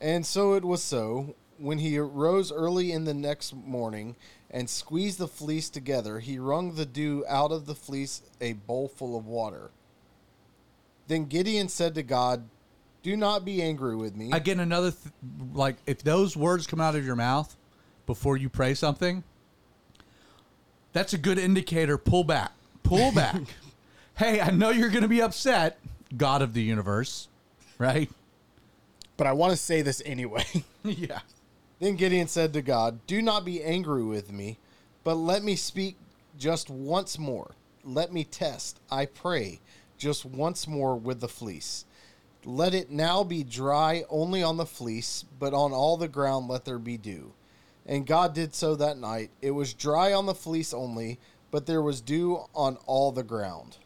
[0.00, 1.34] And so it was so.
[1.58, 4.16] When he arose early in the next morning
[4.50, 8.88] and squeezed the fleece together, he wrung the dew out of the fleece a bowl
[8.88, 9.70] full of water.
[11.06, 12.44] Then Gideon said to God,
[13.02, 14.30] Do not be angry with me.
[14.32, 15.14] Again, another th-
[15.52, 17.56] like if those words come out of your mouth
[18.06, 19.22] before you pray something,
[20.92, 21.98] that's a good indicator.
[21.98, 22.52] Pull back.
[22.82, 23.42] Pull back.
[24.16, 25.78] Hey, I know you're going to be upset,
[26.16, 27.28] God of the universe,
[27.78, 28.10] right?
[29.16, 30.44] But I want to say this anyway.
[30.84, 31.20] yeah.
[31.80, 34.58] Then Gideon said to God, Do not be angry with me,
[35.02, 35.96] but let me speak
[36.38, 37.52] just once more.
[37.84, 39.60] Let me test, I pray,
[39.98, 41.84] just once more with the fleece.
[42.44, 46.64] Let it now be dry only on the fleece, but on all the ground let
[46.64, 47.32] there be dew.
[47.86, 49.30] And God did so that night.
[49.42, 51.18] It was dry on the fleece only,
[51.50, 53.76] but there was dew on all the ground.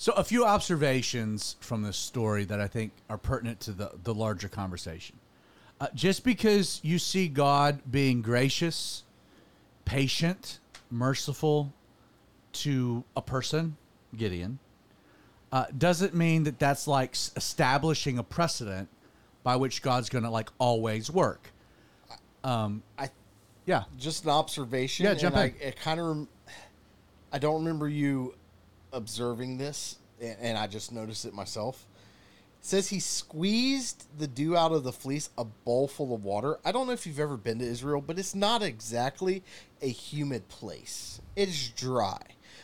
[0.00, 4.14] So, a few observations from this story that I think are pertinent to the, the
[4.14, 5.16] larger conversation.
[5.78, 9.02] Uh, just because you see God being gracious,
[9.84, 10.58] patient,
[10.90, 11.74] merciful
[12.54, 13.76] to a person,
[14.16, 14.58] Gideon,
[15.52, 18.88] uh, doesn't mean that that's like establishing a precedent
[19.42, 21.52] by which God's going to like always work.
[22.42, 23.10] I
[23.66, 23.82] Yeah.
[23.98, 25.04] just an observation.
[25.04, 25.60] Yeah, jump and in.
[25.60, 26.06] I, it kind of.
[26.06, 26.28] Rem-
[27.34, 28.34] I don't remember you
[28.92, 31.86] observing this, and, and I just noticed it myself.
[32.60, 36.58] It says he squeezed the dew out of the fleece a bowl full of water.
[36.64, 39.42] I don't know if you've ever been to Israel, but it's not exactly
[39.80, 41.20] a humid place.
[41.36, 42.20] It's dry.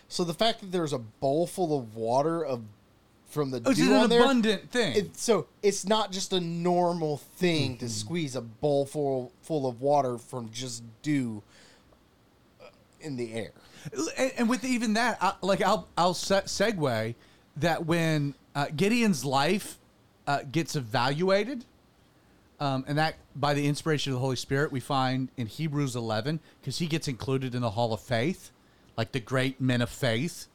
[0.09, 2.63] So the fact that there's a bowl full of water of
[3.29, 4.97] from the It's dew an on there, abundant thing.
[4.97, 7.87] it, so it's not just a normal thing Mm-hmm.
[7.87, 11.43] to squeeze a bowl full full of water from just dew
[12.63, 12.67] uh,
[13.01, 13.53] in the air.
[14.17, 17.15] And, and with even that, I, like I'll I'll se- segue
[17.59, 19.79] that when uh, Gideon's life
[20.27, 21.65] uh, gets evaluated,
[22.61, 26.41] um, and that by the inspiration of the Holy Spirit, we find in Hebrews 11
[26.61, 28.51] because he gets included in the Hall of Faith,
[28.97, 30.47] like the great men of faith.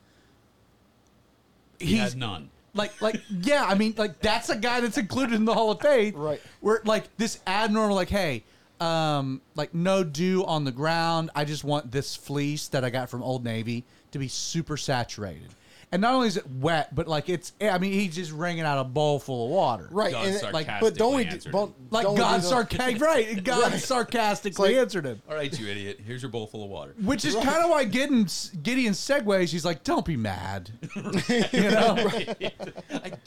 [1.79, 2.49] He had none.
[2.75, 5.81] like like yeah i mean like that's a guy that's included in the hall of
[5.81, 6.39] faith Right.
[6.61, 8.43] where like this abnormal like hey
[8.81, 13.09] um like no dew on the ground i just want this fleece that i got
[13.09, 15.49] from old navy to be super saturated
[15.93, 18.79] and not only is it wet but like it's i mean he's just wringing out
[18.79, 21.25] a bowl full of water Right, God and it- sarcastically but don't we?
[21.25, 25.21] answered Don't, like don't we god do the- sarcastic right god sarcastically like- answered him
[25.29, 25.99] All right, you idiot.
[26.03, 26.95] Here's your bowl full of water.
[27.03, 28.27] which is kind of why Gideon
[28.63, 29.49] Gideon segues.
[29.51, 32.09] He's like, "Don't be mad," you know.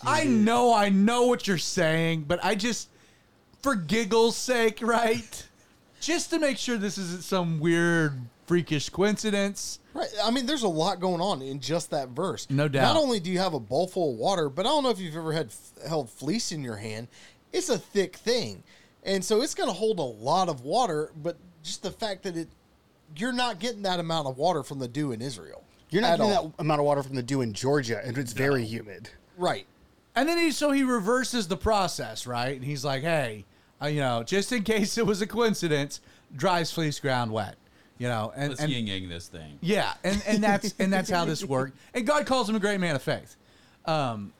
[0.02, 2.88] I know, I know what you're saying, but I just,
[3.64, 5.48] for giggles' sake, right?
[5.98, 9.80] Just to make sure this isn't some weird, freakish coincidence.
[9.94, 10.10] Right.
[10.22, 12.46] I mean, there's a lot going on in just that verse.
[12.50, 12.82] No doubt.
[12.82, 14.98] Not only do you have a bowl full of water, but I don't know if
[15.00, 15.50] you've ever had
[15.88, 17.08] held fleece in your hand.
[17.54, 18.62] It's a thick thing,
[19.02, 21.10] and so it's going to hold a lot of water.
[21.22, 22.48] But just the fact that it,
[23.16, 25.64] you're not getting that amount of water from the dew in Israel.
[25.88, 26.48] You're not getting all.
[26.48, 29.08] that amount of water from the dew in Georgia, and it's very humid.
[29.38, 29.66] Right.
[30.14, 32.54] And then he, so he reverses the process, right?
[32.54, 33.46] And he's like, "Hey,
[33.82, 36.00] uh, you know, just in case it was a coincidence,
[36.34, 37.56] dries fleece ground wet."
[37.98, 39.58] You know, and, Let's and yin yang this thing.
[39.60, 41.76] Yeah, and, and that's and that's how this worked.
[41.94, 43.36] And God calls him a great man of faith.
[43.86, 44.32] Um,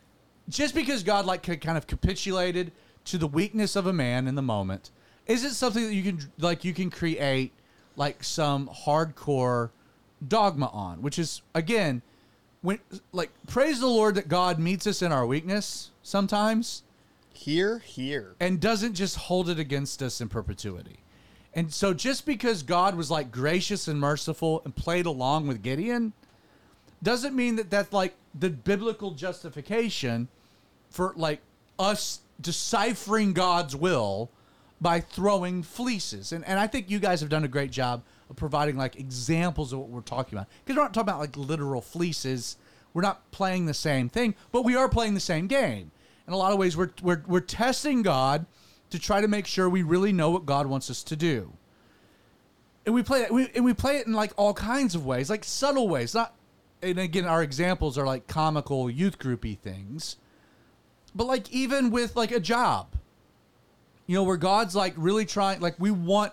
[0.49, 2.73] just because God like kind of capitulated
[3.07, 4.91] to the weakness of a man in the moment,
[5.27, 7.53] is it something that you can like you can create
[7.97, 9.71] like some hardcore
[10.27, 11.01] dogma on?
[11.01, 12.03] Which is again,
[12.63, 12.81] when
[13.13, 16.83] like praise the Lord that God meets us in our weakness sometimes
[17.35, 18.37] Here, here.
[18.41, 21.01] and doesn't just hold it against us in perpetuity.
[21.53, 26.13] And so just because God was like gracious and merciful and played along with Gideon
[27.03, 30.29] doesn't mean that that's like the biblical justification
[30.91, 31.41] for like
[31.79, 34.31] us deciphering God's will
[34.81, 36.33] by throwing fleeces.
[36.33, 39.73] And and I think you guys have done a great job of providing like examples
[39.73, 40.49] of what we're talking about.
[40.65, 42.57] Because we're not talking about like literal fleeces.
[42.93, 45.91] We're not playing the same thing, but we are playing the same game.
[46.27, 48.47] In a lot of ways, we're we're we're testing God
[48.91, 51.53] to try to make sure we really know what God wants us to do.
[52.87, 55.31] And we play it, we, and we play it in like all kinds of ways,
[55.31, 56.15] like subtle ways.
[56.15, 56.35] Not,
[56.83, 60.17] and again, our examples are like comical youth groupy things,
[61.15, 62.95] but like even with like a job,
[64.07, 66.33] you know, where God's like really trying, like we want,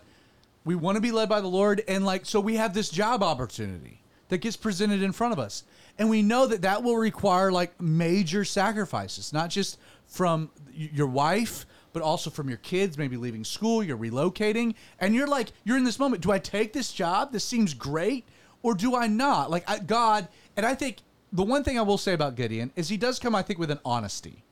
[0.66, 3.24] we want to be led by the Lord, and like so we have this job
[3.24, 5.64] opportunity that gets presented in front of us,
[6.02, 11.68] and we know that that will require like major sacrifices, not just from your wife,
[11.94, 15.84] but also from your kids, maybe leaving school, you're relocating, and you're like, you're in
[15.84, 16.24] this moment.
[16.24, 17.32] Do I take this job?
[17.32, 18.26] This seems great,
[18.64, 19.52] or do I not?
[19.52, 20.98] Like I, God, and I think
[21.32, 23.70] the one thing I will say about Gideon is he does come, I think, with
[23.70, 24.44] an honesty.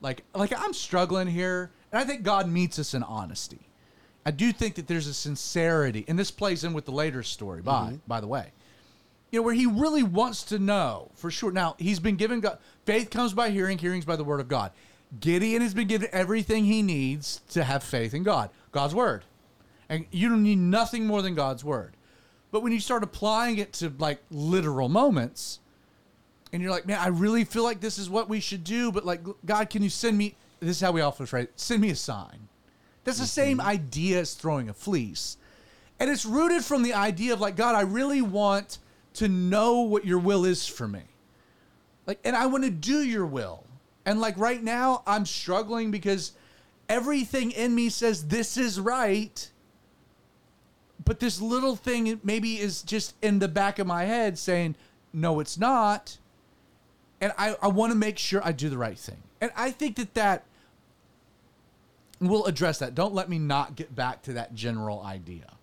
[0.00, 3.60] Like, like I'm struggling here, and I think God meets us in honesty.
[4.26, 7.62] I do think that there's a sincerity, and this plays in with the later story.
[7.62, 7.96] By mm-hmm.
[8.08, 8.50] by the way,
[9.30, 11.52] you know where he really wants to know for sure.
[11.52, 12.58] Now he's been given God.
[12.84, 14.72] Faith comes by hearing, hearings by the word of God.
[15.18, 19.24] Gideon has been given everything he needs to have faith in God, God's word,
[19.88, 21.96] and you don't need nothing more than God's word.
[22.52, 25.60] But when you start applying it to like literal moments,
[26.52, 29.04] and you're like, man, I really feel like this is what we should do, but
[29.04, 30.36] like, God, can you send me?
[30.58, 31.48] This is how we often pray.
[31.56, 32.48] Send me a sign.
[33.04, 33.68] That's the same mm-hmm.
[33.68, 35.36] idea as throwing a fleece,
[35.98, 38.78] and it's rooted from the idea of like, God, I really want
[39.14, 41.02] to know what your will is for me,
[42.06, 43.64] like, and I want to do your will.
[44.06, 46.32] And like right now, I'm struggling because
[46.88, 49.50] everything in me says this is right,
[51.04, 54.74] but this little thing maybe is just in the back of my head saying,
[55.12, 56.18] no, it's not.
[57.20, 59.22] And I, I want to make sure I do the right thing.
[59.40, 60.44] And I think that that
[62.20, 62.94] we'll address that.
[62.94, 65.56] Don't let me not get back to that general idea.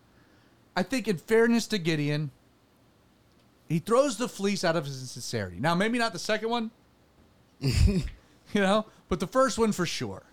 [0.75, 2.31] I think, in fairness to Gideon,
[3.67, 5.59] he throws the fleece out of his sincerity.
[5.59, 6.71] Now, maybe not the second one,
[7.59, 8.01] you
[8.55, 10.23] know, but the first one for sure.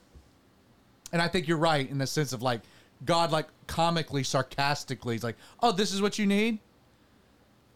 [1.13, 2.61] And I think you're right in the sense of like
[3.05, 6.59] God, like comically, sarcastically, he's like, "Oh, this is what you need."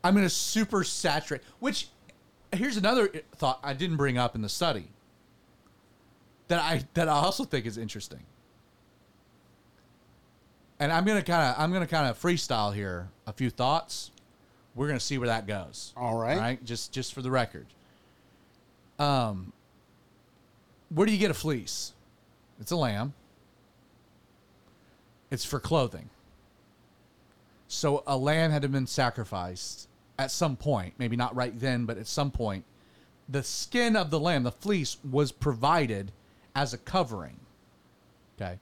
[0.03, 1.42] I'm going to super saturate.
[1.59, 1.88] Which,
[2.53, 4.88] here's another thought I didn't bring up in the study
[6.49, 8.25] that I that I also think is interesting.
[10.81, 14.11] And I'm gonna kind of I'm gonna kind of freestyle here a few thoughts.
[14.79, 15.93] We're gonna see where that goes.
[15.97, 16.37] All right.
[16.37, 16.64] All right.
[16.64, 17.67] Just just for the record.
[19.01, 19.53] Um.
[20.91, 21.93] Where do you get a fleece?
[22.61, 23.12] It's a lamb.
[25.33, 26.09] It's for clothing.
[27.67, 31.99] So a lamb had to been sacrificed at some point, maybe not right then, but
[31.99, 32.64] at some point.
[33.29, 36.12] The skin of the lamb, the fleece, was provided
[36.55, 37.38] as a covering.
[38.41, 38.59] Okay.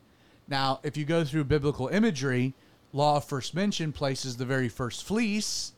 [0.49, 2.55] Now, if you go through biblical imagery,
[2.93, 5.73] law of first mention places the very first fleece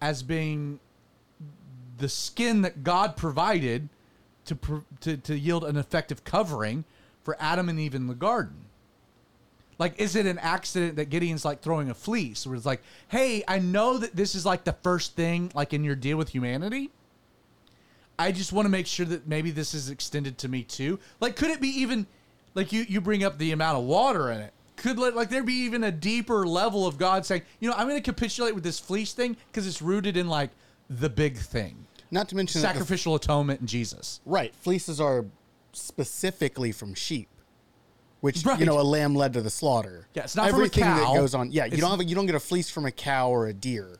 [0.00, 0.80] as being
[1.98, 3.88] the skin that God provided
[4.46, 6.84] to, to, to yield an effective covering
[7.22, 8.56] for Adam and Eve in the garden.
[9.78, 13.44] Like, is it an accident that Gideon's like throwing a fleece where it's like, hey,
[13.46, 16.90] I know that this is like the first thing, like in your deal with humanity.
[18.18, 20.98] I just want to make sure that maybe this is extended to me too.
[21.20, 22.06] Like, could it be even
[22.54, 24.54] like you you bring up the amount of water in it?
[24.76, 27.88] Could like, like there be even a deeper level of God saying, you know, I'm
[27.88, 30.50] going to capitulate with this fleece thing because it's rooted in like
[30.90, 34.20] the big thing, Not to mention that the- sacrificial atonement in Jesus.
[34.26, 35.24] right, fleeces are
[35.72, 37.28] specifically from sheep,
[38.20, 38.58] which Right.
[38.60, 40.08] you know a lamb led to the slaughter.
[40.14, 40.96] Yeah, it's not from a everything cow.
[41.12, 41.50] that goes on.
[41.52, 43.46] Yeah, you It's- don't have a, you don't get a fleece from a cow or
[43.46, 43.98] a deer.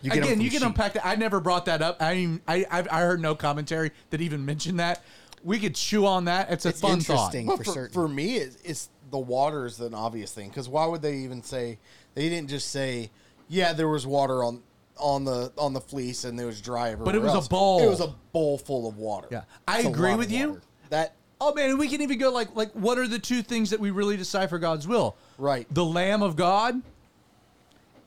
[0.00, 0.66] You get 'em Again, you can sheep.
[0.68, 1.04] unpack that.
[1.06, 2.00] I never brought that up.
[2.00, 5.02] I even, I I've, I heard no commentary that even mentioned that.
[5.42, 6.50] We could chew on that.
[6.50, 7.32] It's a It's fun thought.
[7.34, 7.46] interesting.
[7.46, 7.94] Well, for for, certain.
[7.94, 11.42] for me, it's, it's the water is an obvious thing because why would they even
[11.42, 11.78] say
[12.14, 13.10] they didn't just say,
[13.48, 14.62] yeah, there was water on
[14.98, 17.06] on the on the fleece and it was dry everywhere.
[17.06, 17.80] But it was a bowl.
[17.82, 19.28] It was a bowl full of water.
[19.30, 19.42] Yeah.
[19.66, 20.60] I It's agree with you.
[20.90, 23.78] That Oh man, we can even go like like what are the two things that
[23.80, 25.16] we really decipher God's will?
[25.38, 25.66] Right.
[25.72, 26.82] The Lamb of God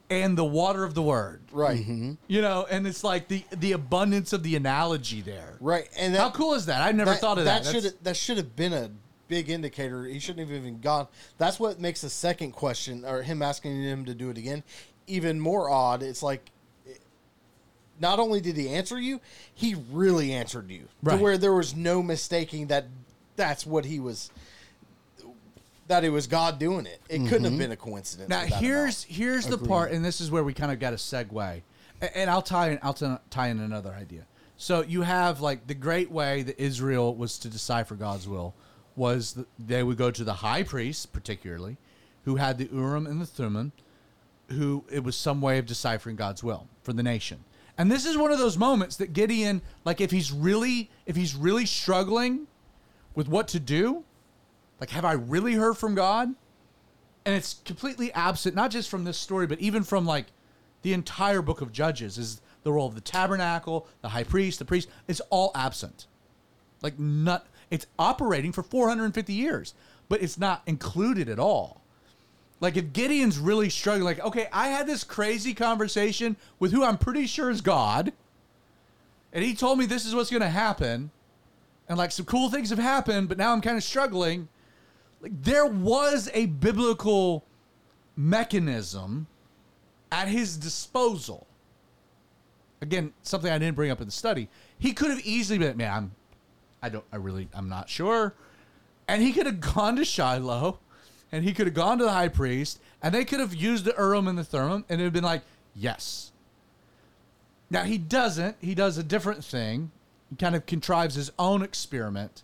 [0.09, 1.41] and the water of the Word.
[1.53, 2.13] right, Mm-hmm.
[2.27, 5.55] You know, and it's like the the abundance of the analogy there.
[5.61, 6.81] right, and that, How cool is that?
[6.81, 7.63] I never that, thought of that.
[7.63, 8.91] That That's- should that should have been a
[9.31, 10.03] big indicator.
[10.03, 11.07] He shouldn't have even gone.
[11.37, 14.61] That's what makes the second question or him asking him to do it again
[15.07, 16.03] even more odd.
[16.03, 16.51] It's like.
[17.99, 19.21] Not only did he answer you,
[19.53, 21.17] he really answered you Right.
[21.17, 22.87] to where there was no mistaking that
[23.35, 24.31] that's what he was.
[25.87, 26.99] That it was God doing it.
[27.09, 27.59] It couldn't have mm-hmm.
[27.59, 28.27] been a coincidence.
[28.27, 29.17] Now here's amount.
[29.17, 31.61] here's the part, and this is where we kind of got a segue,
[32.01, 34.25] A- and I'll tie in I'll t- tie in another idea.
[34.57, 38.55] So you have like the great way that Israel was to decipher God's will
[38.95, 41.77] was that they would go to the high priest, particularly,
[42.25, 43.71] who had the Urim and the Thummim,
[44.49, 47.43] who it was some way of deciphering God's will for the nation.
[47.77, 51.35] And this is one of those moments that Gideon, like if he's really if he's
[51.35, 52.47] really struggling
[53.15, 54.03] with what to do,
[54.79, 56.35] like have I really heard from God?
[57.25, 60.27] and it's completely absent not just from this story but even from like
[60.81, 64.65] the entire book of judges is the role of the tabernacle the high priest the
[64.65, 66.07] priest it's all absent
[66.81, 69.73] like not it's operating for 450 years
[70.07, 71.81] but it's not included at all
[72.59, 76.97] like if gideon's really struggling like okay i had this crazy conversation with who i'm
[76.97, 78.13] pretty sure is god
[79.33, 81.09] and he told me this is what's to happen
[81.89, 84.47] and like some cool things have happened but now i'm kind of struggling
[85.21, 87.43] like there was a biblical
[88.15, 89.27] mechanism
[90.11, 91.47] at his disposal.
[92.81, 94.49] Again, something I didn't bring up in the study.
[94.77, 96.11] He could have easily been, man,
[96.81, 98.33] I don't, I really, I'm not sure.
[99.07, 100.79] And he could have gone to Shiloh,
[101.31, 103.93] and he could have gone to the high priest, and they could have used the
[103.97, 105.43] Urim and the Thummim, and it would have been like,
[105.75, 106.31] yes.
[107.69, 108.57] Now he doesn't.
[108.59, 109.91] He does a different thing.
[110.29, 112.43] He kind of contrives his own experiment.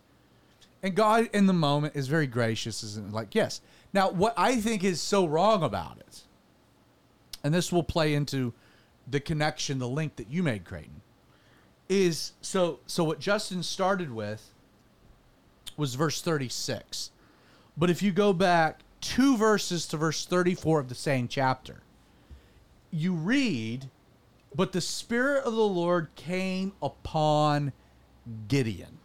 [0.84, 3.62] And God in the moment is very gracious, isn't like, yes.
[3.94, 6.22] Now, what I think is so wrong about it,
[7.44, 8.54] and this will play into
[9.10, 11.02] the connection, the link that you made, Creighton,
[11.90, 14.52] is so so what Justin started with
[15.78, 17.12] was verse 36.
[17.78, 21.84] But if you go back two verses to verse 34 of the same chapter,
[22.92, 23.90] you read,
[24.56, 27.74] But the Spirit of the Lord came upon
[28.48, 28.98] Gideon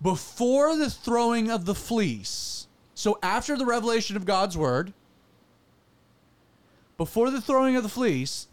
[0.00, 2.66] before the throwing of the fleece.
[2.94, 4.92] So after the revelation of God's word,
[6.96, 8.47] before the throwing of the fleece,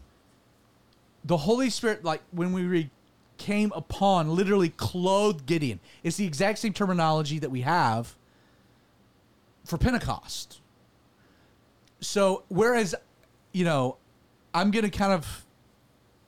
[1.26, 2.90] the Holy Spirit, like when we read,
[3.36, 5.80] came upon, literally clothed Gideon.
[6.02, 8.14] It's the exact same terminology that we have
[9.64, 10.60] for Pentecost.
[12.00, 12.94] So whereas,
[13.52, 13.96] you know,
[14.54, 15.44] I'm going to kind of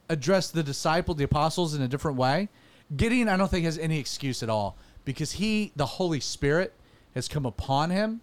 [0.08, 2.48] address the disciple, the apostles in a different way.
[2.96, 6.74] Gideon, I don't think has any excuse at all because he, the Holy Spirit,
[7.14, 8.20] has come upon him,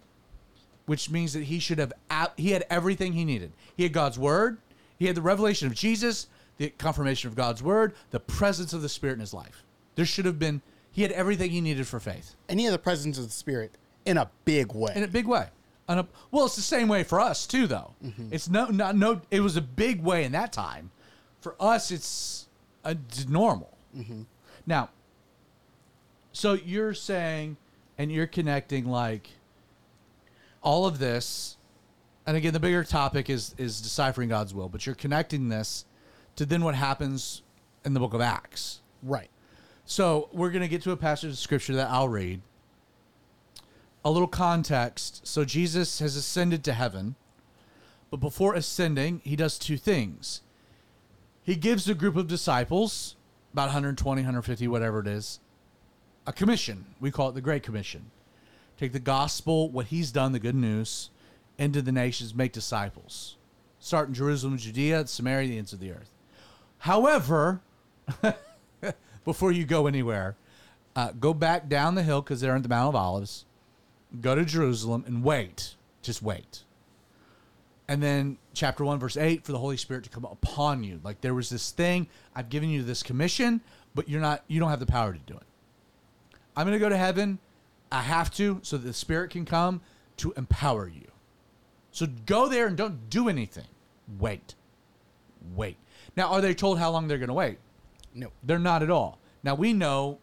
[0.86, 1.92] which means that he should have
[2.36, 3.52] he had everything he needed.
[3.76, 4.58] He had God's word,
[4.98, 6.26] he had the revelation of Jesus,
[6.58, 9.62] the confirmation of God's word, the presence of the Spirit in his life.
[9.94, 12.78] There should have been he had everything he needed for faith And he had the
[12.78, 13.72] presence of the Spirit
[14.06, 14.92] in a big way.
[14.96, 15.48] in a big way.
[15.88, 17.94] A, well, it's the same way for us too, though.
[18.30, 19.20] It's no, not no.
[19.30, 20.90] It was a big way in that time.
[21.40, 22.48] For us, it's,
[22.84, 23.76] uh it's normal.
[24.66, 24.90] Now,
[26.32, 27.56] so you're saying,
[27.98, 29.30] and you're connecting like
[30.60, 31.56] all of this,
[32.26, 35.84] and again, the bigger topic is is deciphering God's will, but you're connecting this
[36.36, 37.42] to then what happens
[37.84, 38.80] in the Book of Acts.
[39.02, 39.30] right.
[39.88, 42.40] So we're going to get to a passage of scripture that I'll read.
[44.04, 45.24] A little context.
[45.26, 47.14] So Jesus has ascended to heaven,
[48.10, 50.42] but before ascending, he does two things.
[51.42, 53.14] He gives a group of disciples,
[53.52, 55.38] about 120, 150, whatever it is,
[56.26, 56.86] a commission.
[56.98, 58.10] We call it the Great Commission.
[58.76, 61.10] Take the gospel, what he's done, the good news,
[61.56, 63.36] into the nations, make disciples.
[63.78, 66.10] Start in Jerusalem, Judea, Samaria, the ends of the earth.
[66.86, 67.62] However,
[69.24, 70.36] before you go anywhere,
[70.94, 73.44] uh, go back down the hill because they're in the Mount of Olives.
[74.20, 75.74] Go to Jerusalem and wait.
[76.00, 76.62] Just wait.
[77.88, 81.00] And then chapter 1, verse 8, for the Holy Spirit to come upon you.
[81.02, 82.06] Like there was this thing,
[82.36, 83.62] I've given you this commission,
[83.96, 86.38] but you're not you don't have the power to do it.
[86.56, 87.40] I'm gonna go to heaven.
[87.90, 89.80] I have to, so that the Spirit can come
[90.18, 91.10] to empower you.
[91.90, 93.66] So go there and don't do anything.
[94.20, 94.54] Wait.
[95.56, 95.78] Wait.
[96.16, 97.58] Now, are they told how long they're going to wait?
[98.14, 98.28] No.
[98.42, 99.18] They're not at all.
[99.42, 100.18] Now we know,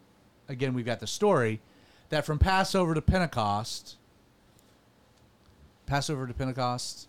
[0.49, 1.61] again, we've got the story
[2.09, 3.95] that from Passover to Pentecost,
[5.85, 7.07] Passover to Pentecost,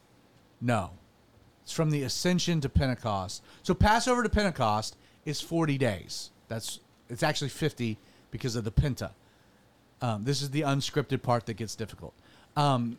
[0.60, 0.90] no,
[1.62, 3.42] it's from the Ascension to Pentecost.
[3.62, 6.30] So Passover to Pentecost is forty days.
[6.48, 7.98] That's it's actually fifty
[8.30, 9.10] because of the Penta.
[10.00, 12.14] Um, this is the unscripted part that gets difficult.
[12.56, 12.98] Um,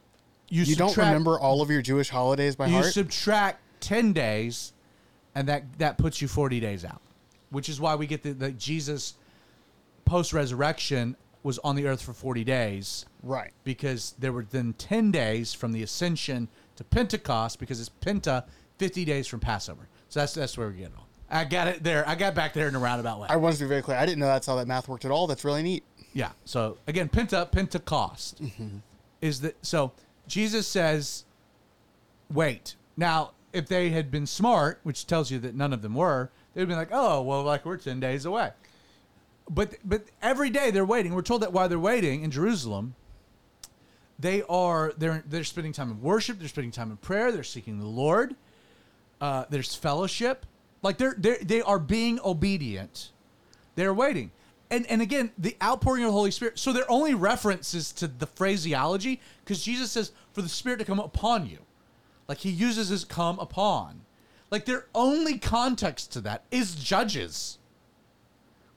[0.49, 2.85] you You don't remember all of your Jewish holidays by you heart?
[2.87, 4.73] You subtract 10 days
[5.35, 7.01] and that that puts you 40 days out
[7.51, 9.15] which is why we get the, the jesus
[10.05, 13.51] post resurrection was on the earth for 40 days right.
[13.63, 18.45] because there were then 10 days from the ascension to pentecost because it's penta
[18.79, 21.83] 50 days from passover so that's that's where we get it all i got it
[21.83, 23.97] there i got back there in a roundabout way I want to be very clear.
[23.97, 25.27] I didn't know that's how that math worked at all.
[25.27, 25.83] That's really neat.
[26.13, 26.31] yeah.
[26.45, 28.77] So again, Penta, Pentecost mm-hmm.
[29.21, 29.91] is that so
[30.27, 31.25] Jesus says,
[32.31, 32.75] wait.
[32.97, 36.67] Now, if they had been smart, which tells you that none of them were, they'd
[36.67, 38.51] been like, oh, well, like we're 10 days away.
[39.49, 41.13] But but every day they're waiting.
[41.13, 42.95] We're told that while they're waiting in Jerusalem,
[44.17, 47.79] they are they're they're spending time in worship, they're spending time in prayer, they're seeking
[47.79, 48.35] the Lord.
[49.21, 50.45] Uh, there's fellowship.
[50.81, 53.11] Like they're they're they are being obedient.
[53.75, 54.31] They're waiting.
[54.71, 56.57] And and again, the outpouring of the Holy Spirit.
[56.57, 60.99] So their only references to the phraseology, because Jesus says, for the Spirit to come
[60.99, 61.59] upon you.
[62.27, 64.01] Like he uses his come upon.
[64.51, 67.57] Like their only context to that is judges.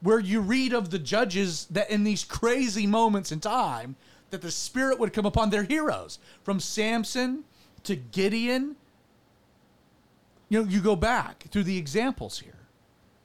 [0.01, 3.97] Where you read of the judges that in these crazy moments in time,
[4.31, 6.19] that the Spirit would come upon their heroes.
[6.43, 7.45] From Samson
[7.85, 8.77] to Gideon.
[10.49, 12.59] You know, you go back through the examples here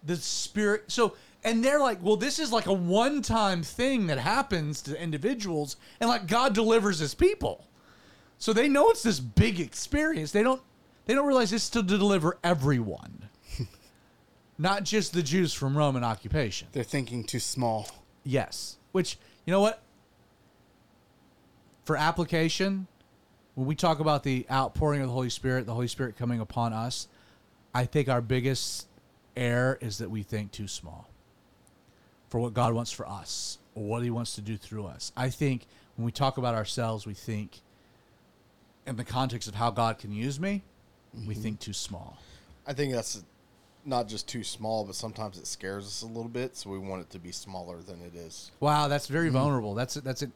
[0.05, 4.81] the spirit so and they're like well this is like a one-time thing that happens
[4.81, 7.65] to individuals and like god delivers his people
[8.43, 10.33] so they know it's this big experience.
[10.33, 10.61] They don't
[11.05, 13.29] they don't realize it's to deliver everyone
[14.57, 16.67] not just the jews from roman occupation.
[16.73, 17.87] They're thinking too small.
[18.25, 18.75] yes.
[18.91, 19.81] Which you know what?
[21.85, 22.87] For application
[23.55, 26.73] when we talk about the outpouring of the holy spirit the holy spirit coming upon
[26.73, 27.07] us
[27.73, 28.87] i think our biggest
[29.37, 31.07] error is that we think too small
[32.27, 35.13] for what god wants for us or what he wants to do through us.
[35.15, 35.65] I think
[35.95, 37.61] when we talk about ourselves we think
[38.85, 40.63] in the context of how god can use me
[41.13, 41.41] we mm-hmm.
[41.41, 42.17] think too small
[42.65, 43.21] I think that's
[43.85, 47.01] not just too small, but sometimes it scares us a little bit, so we want
[47.01, 48.51] it to be smaller than it is.
[48.61, 49.37] wow that's very mm-hmm.
[49.37, 50.31] vulnerable that's it that's it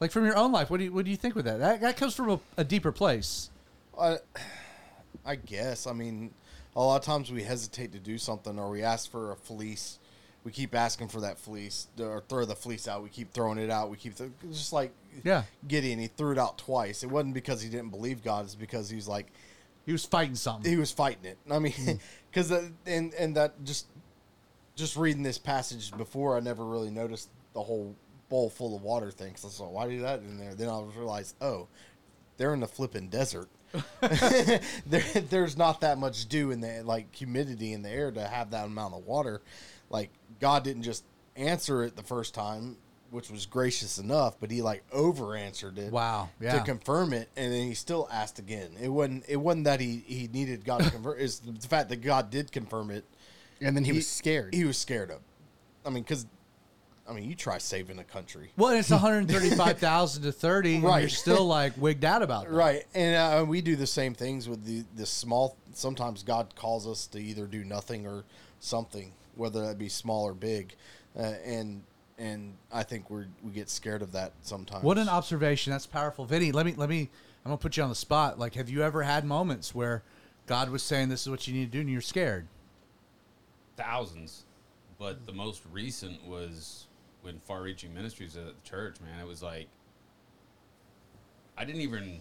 [0.00, 1.80] like from your own life what do you what do you think with that that,
[1.80, 3.50] that comes from a, a deeper place
[3.98, 4.18] I,
[5.24, 5.86] I guess.
[5.86, 6.32] I mean,
[6.74, 9.98] a lot of times we hesitate to do something, or we ask for a fleece.
[10.42, 13.02] We keep asking for that fleece, or throw the fleece out.
[13.02, 13.90] We keep throwing it out.
[13.90, 15.42] We keep th- just like Yeah.
[15.68, 15.98] Gideon.
[15.98, 17.02] He threw it out twice.
[17.02, 18.46] It wasn't because he didn't believe God.
[18.46, 19.26] It's because he was like
[19.84, 21.38] he was fighting something he was fighting it.
[21.50, 21.92] I mean, hmm.
[22.30, 22.50] because
[22.86, 23.86] and and that just
[24.76, 27.94] just reading this passage before, I never really noticed the whole
[28.30, 29.36] bowl full of water thing.
[29.36, 30.54] So I was like, why do that in there?
[30.54, 31.68] Then I realized, oh,
[32.38, 33.48] they're in the flipping desert.
[34.00, 38.50] there, there's not that much dew in the like humidity in the air to have
[38.52, 39.42] that amount of water.
[39.90, 40.10] Like
[40.40, 41.04] God didn't just
[41.36, 42.76] answer it the first time,
[43.10, 45.92] which was gracious enough, but He like over answered it.
[45.92, 46.58] Wow, Yeah.
[46.58, 48.70] To confirm it, and then He still asked again.
[48.80, 49.24] It wasn't.
[49.28, 51.16] It wasn't that He He needed God to confirm.
[51.18, 53.04] It's the fact that God did confirm it.
[53.60, 54.54] And then he, was scared.
[54.54, 55.20] He was scared of.
[55.84, 56.26] I mean, because.
[57.08, 58.52] I mean, you try saving a country.
[58.56, 58.90] Well, it's
[59.40, 62.52] 135,000 to 30, and you're still like wigged out about that.
[62.52, 65.56] Right, and uh, we do the same things with the the small.
[65.74, 68.22] Sometimes God calls us to either do nothing or
[68.60, 70.74] something, whether that be small or big,
[71.18, 71.82] uh, and
[72.18, 74.84] and I think we we get scared of that sometimes.
[74.84, 75.72] What an observation.
[75.72, 76.24] That's powerful.
[76.24, 77.10] Vinny, let me let me
[77.44, 78.38] I'm going to put you on the spot.
[78.38, 80.02] Like have you ever had moments where
[80.46, 82.46] God was saying this is what you need to do and you're scared?
[83.80, 84.44] thousands,
[84.98, 86.86] but the most recent was
[87.22, 88.96] when Far Reaching Ministries at the church.
[89.00, 89.68] Man, it was like
[91.56, 92.20] I didn't even.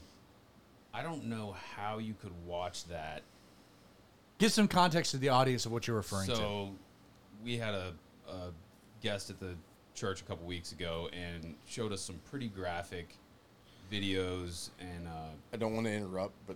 [0.94, 3.22] I don't know how you could watch that.
[4.40, 6.36] Give some context to the audience of what you're referring to.
[6.36, 6.72] So,
[7.44, 7.94] we had a,
[8.30, 8.52] a
[9.02, 9.56] guest at the
[9.96, 13.16] church a couple weeks ago and showed us some pretty graphic
[13.92, 16.56] videos and uh, I don't want to interrupt, but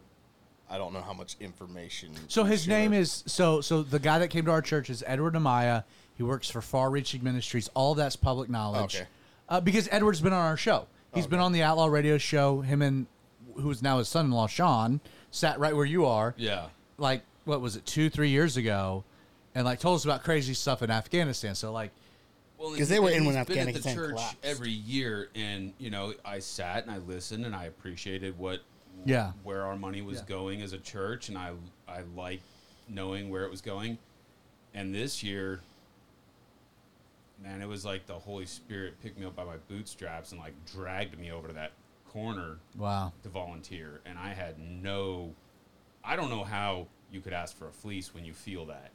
[0.69, 2.11] I don't know how much information.
[2.27, 2.79] So his share.
[2.79, 5.84] name is so so the guy that came to our church is Edward Amaya.
[6.15, 7.69] He works for Far Reaching Ministries.
[7.73, 8.95] All that's public knowledge.
[8.95, 9.07] Okay.
[9.49, 10.88] Uh, because Edward's been on our show.
[11.13, 12.61] He's been on the Outlaw Radio show.
[12.61, 13.05] Him and
[13.55, 16.34] who is now his son-in-law Sean sat right where you are.
[16.38, 16.67] yeah.
[16.97, 19.03] Like what was it two three years ago,
[19.56, 21.56] and like told us about crazy stuff in Afghanistan.
[21.56, 21.91] So like
[22.58, 24.38] Well, 'Cause and they were in when he's been at the Afghanistan church collapsed.
[24.43, 28.62] every year, and you know, I sat and I listened and I appreciated what,
[29.06, 29.34] Yeah.
[29.43, 30.26] where our money was Yeah.
[30.26, 31.54] going as a church, and I
[31.88, 32.43] I liked
[32.88, 33.97] knowing where it was going.
[34.74, 35.62] And this year,
[37.41, 40.54] man, it was like the Holy Spirit picked me up by my bootstraps and like
[40.66, 41.72] dragged me over to that
[42.10, 43.12] corner wow.
[43.24, 45.34] to volunteer, and I had no,
[46.04, 48.91] I don't know how you could ask for a fleece when you feel that,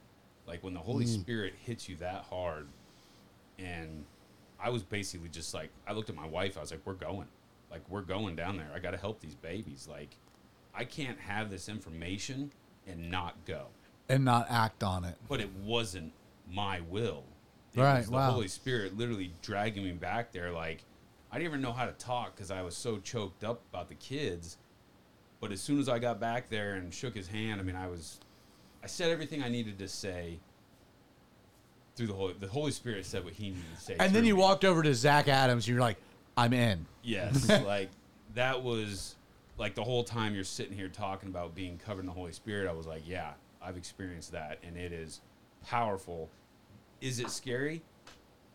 [0.49, 1.19] like when the Holy mm.
[1.19, 2.67] Spirit hits you that hard,
[3.59, 4.03] and
[4.59, 7.27] I was basically just like, I looked at my wife, I was like, we're going,
[7.71, 8.69] like we're going down there.
[8.73, 9.87] I got to help these babies.
[9.89, 10.17] Like,
[10.73, 12.51] I can't have this information
[12.87, 13.67] and not go.
[14.09, 15.15] And not act on it.
[15.29, 16.11] But it wasn't
[16.51, 17.23] my will.
[17.75, 18.31] It Right, was the wow.
[18.31, 20.51] Holy Spirit literally dragging me back there.
[20.51, 20.83] Like,
[21.31, 23.95] I didn't even know how to talk because I was so choked up about the
[23.95, 24.57] kids.
[25.39, 27.87] But as soon as I got back there and shook his hand, I mean, I
[27.87, 28.19] was,
[28.83, 30.39] I said everything I needed to say
[31.95, 33.95] through the Holy, the Holy Spirit said what he needed to say.
[33.99, 34.41] And then you me.
[34.41, 35.65] walked over to Zach Adams.
[35.65, 35.97] and You're like,
[36.37, 36.85] I'm in.
[37.03, 37.89] Yes, like
[38.35, 39.15] that was
[39.57, 42.69] like the whole time you're sitting here talking about being covered in the Holy Spirit.
[42.69, 45.19] I was like, yeah, I've experienced that, and it is
[45.65, 46.29] powerful.
[47.01, 47.81] Is it scary?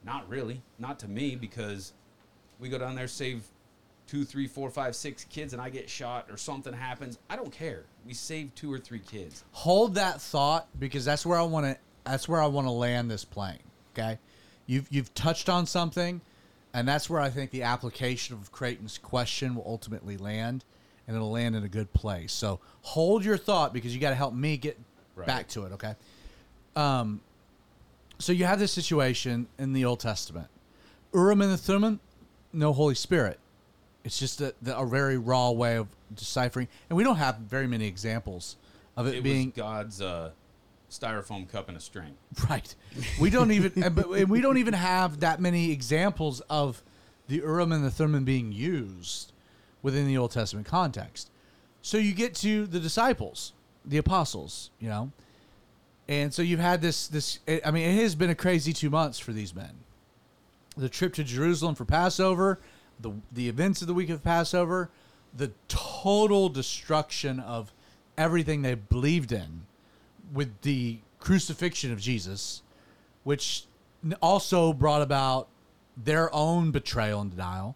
[0.05, 1.93] Not really, not to me, because
[2.59, 3.43] we go down there, save
[4.07, 7.19] two, three, four, five, six kids, and I get shot or something happens.
[7.31, 7.85] I don't care.
[8.07, 9.45] We save two or three kids.
[9.53, 13.11] hold that thought because that's where I want to that's where I want to land
[13.11, 13.61] this plane.
[13.95, 14.19] Okay,
[14.67, 16.21] you've you've touched on something,
[16.75, 20.65] and that's where I think the application of Creighton's question will ultimately land,
[21.07, 22.33] and it'll land in a good place.
[22.33, 24.79] So hold your thought because you got to help me get
[25.17, 25.29] Right.
[25.29, 25.73] back to it.
[25.75, 25.95] Okay.
[26.75, 27.21] Um,
[28.19, 30.49] so you have this situation in the Old Testament,
[31.15, 32.01] Urim and the Thummim,
[32.53, 33.39] no Holy Spirit.
[34.05, 37.67] It's just a, the, a very raw way of deciphering, and we don't have very
[37.67, 38.57] many examples
[38.97, 40.31] of it, It being was God's uh,
[40.91, 42.15] styrofoam cup and a string.
[42.49, 42.75] Right.
[43.21, 46.83] We don't even, and, but and we don't even have that many examples of
[47.29, 49.33] the Urim and the Thummim being used
[49.83, 51.31] within the Old Testament context.
[51.83, 53.53] So you get to the disciples,
[53.85, 55.11] the apostles, you know,
[56.09, 57.07] and so you've had this.
[57.09, 59.71] This, I mean, it has been a crazy two months for these men.
[60.77, 62.59] The trip to Jerusalem for Passover,
[63.01, 64.91] the the events of the week of Passover,
[65.37, 67.73] the total destruction of
[68.17, 69.63] everything they believed in
[70.33, 72.63] with the crucifixion of Jesus,
[73.25, 73.65] which
[74.23, 75.49] also brought about
[75.97, 77.75] their own betrayal and denial.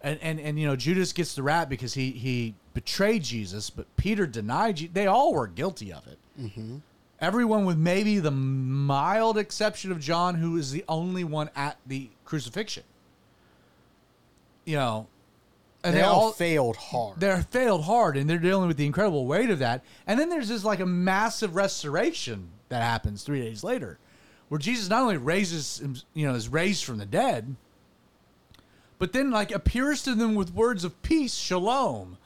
[0.00, 3.84] And, and, and you know Judas gets the rap because he, he betrayed Jesus, but
[3.96, 4.76] Peter denied.
[4.76, 6.18] Je- They all were guilty of it.
[6.40, 6.76] Mm-hmm.
[7.20, 12.10] Everyone, with maybe the mild exception of John, who is the only one at the
[12.24, 12.84] crucifixion.
[14.68, 15.06] You know,
[15.82, 17.18] and they all failed hard.
[17.18, 19.82] they're failed hard and they're dealing with the incredible weight of that.
[20.06, 23.98] And then there's this like a massive restoration that happens three days later,
[24.50, 27.56] where Jesus not only raises, him- you know, is raised from the dead,
[28.98, 32.18] but then like appears to them with words of peace, shalom,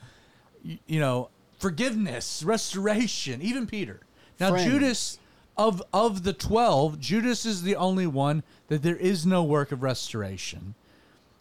[0.65, 1.29] you, you know,
[1.61, 3.41] forgiveness, restoration.
[3.41, 4.01] Even Peter.
[4.41, 4.69] Now Friends.
[4.69, 5.19] Judas
[5.57, 9.85] of of the twelve, Judas is the only one that there is no work of
[9.85, 10.75] restoration.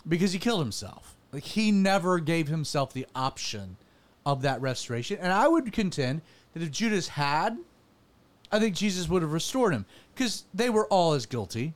[0.08, 1.16] Because he killed himself.
[1.32, 3.78] Like he never gave himself the option
[4.26, 5.18] of that restoration.
[5.20, 6.22] And I would contend
[6.54, 7.58] that if Judas had,
[8.52, 11.74] I think Jesus would have restored him because they were all as guilty.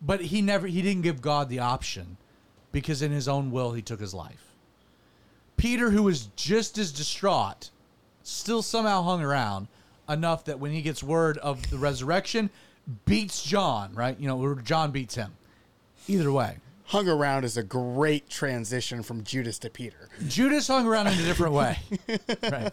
[0.00, 2.18] But he never he didn't give God the option
[2.70, 4.54] because in his own will he took his life.
[5.56, 7.70] Peter, who was just as distraught,
[8.22, 9.66] still somehow hung around
[10.08, 12.48] enough that when he gets word of the resurrection,
[13.06, 14.18] beats John, right?
[14.20, 15.32] You know, John beats him.
[16.06, 16.58] Either way.
[16.88, 20.08] Hung around is a great transition from Judas to Peter.
[20.26, 21.78] Judas hung around in a different way.
[22.50, 22.72] right.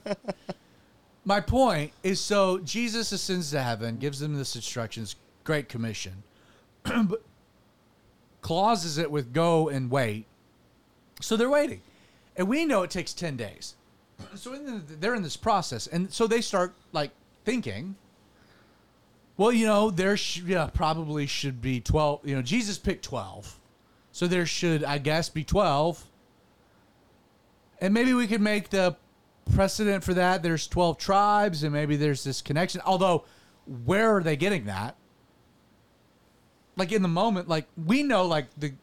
[1.26, 6.24] My point is so Jesus ascends to heaven, gives them this instructions, great commission,
[6.84, 7.24] but
[8.40, 10.28] clauses it with go and wait.
[11.20, 11.82] So they're waiting.
[12.38, 13.76] And we know it takes 10 days.
[14.36, 15.88] So in the, they're in this process.
[15.88, 17.12] And so they start like
[17.44, 17.96] thinking,
[19.36, 22.26] well, you know, there sh- yeah, probably should be 12.
[22.26, 23.60] You know, Jesus picked 12.
[24.16, 26.06] So there should, I guess, be 12.
[27.82, 28.96] And maybe we could make the
[29.54, 30.42] precedent for that.
[30.42, 32.80] There's 12 tribes, and maybe there's this connection.
[32.86, 33.26] Although,
[33.84, 34.96] where are they getting that?
[36.78, 38.76] Like in the moment, like we know, like the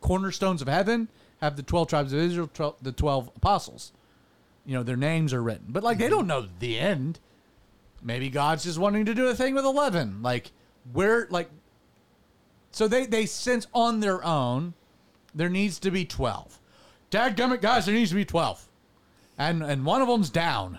[0.00, 1.08] cornerstones of heaven
[1.40, 3.90] have the 12 tribes of Israel, 12, the 12 apostles.
[4.64, 7.18] You know, their names are written, but like they don't know the end.
[8.00, 10.22] Maybe God's just wanting to do a thing with 11.
[10.22, 10.52] Like,
[10.92, 11.50] where, like,
[12.72, 14.74] so they, they sense on their own
[15.34, 16.58] there needs to be 12.
[17.10, 18.68] Dad Dadgummit, guys, there needs to be 12.
[19.38, 20.78] And, and one of them's down.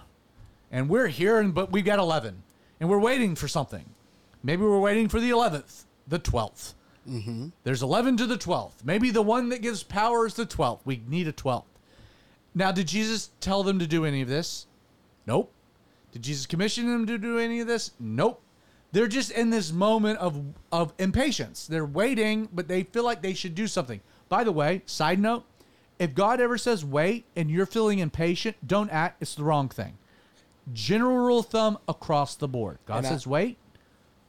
[0.71, 2.43] And we're here, and, but we've got 11.
[2.79, 3.85] And we're waiting for something.
[4.43, 6.73] Maybe we're waiting for the 11th, the 12th.
[7.09, 7.47] Mm-hmm.
[7.63, 8.83] There's 11 to the 12th.
[8.83, 10.79] Maybe the one that gives power is the 12th.
[10.85, 11.63] We need a 12th.
[12.53, 14.67] Now, did Jesus tell them to do any of this?
[15.25, 15.51] Nope.
[16.11, 17.91] Did Jesus commission them to do any of this?
[17.99, 18.41] Nope.
[18.91, 21.67] They're just in this moment of of impatience.
[21.67, 24.01] They're waiting, but they feel like they should do something.
[24.29, 25.43] By the way, side note,
[25.99, 29.21] if God ever says wait and you're feeling impatient, don't act.
[29.21, 29.97] It's the wrong thing.
[30.73, 32.79] General rule of thumb across the board.
[32.85, 33.57] God And I- says wait,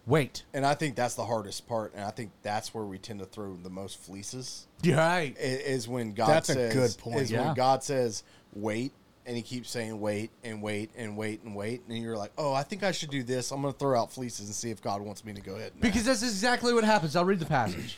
[0.07, 0.45] wait.
[0.55, 3.27] And I think that's the hardest part, and I think that's where we tend to
[3.27, 4.67] throw the most fleeces.
[4.83, 5.37] You're right.
[5.39, 7.21] i- Is when God That's a says, good point.
[7.21, 7.47] Is Yeah.
[7.47, 8.93] when God says wait,
[9.31, 12.53] and He keeps saying wait and wait and wait and wait, and you're like, oh,
[12.53, 13.53] I think I should do this.
[13.53, 15.71] I'm going to throw out fleeces and see if God wants me to go ahead.
[15.73, 17.15] and Because act." that's exactly what happens.
[17.15, 17.97] I'll read the passage.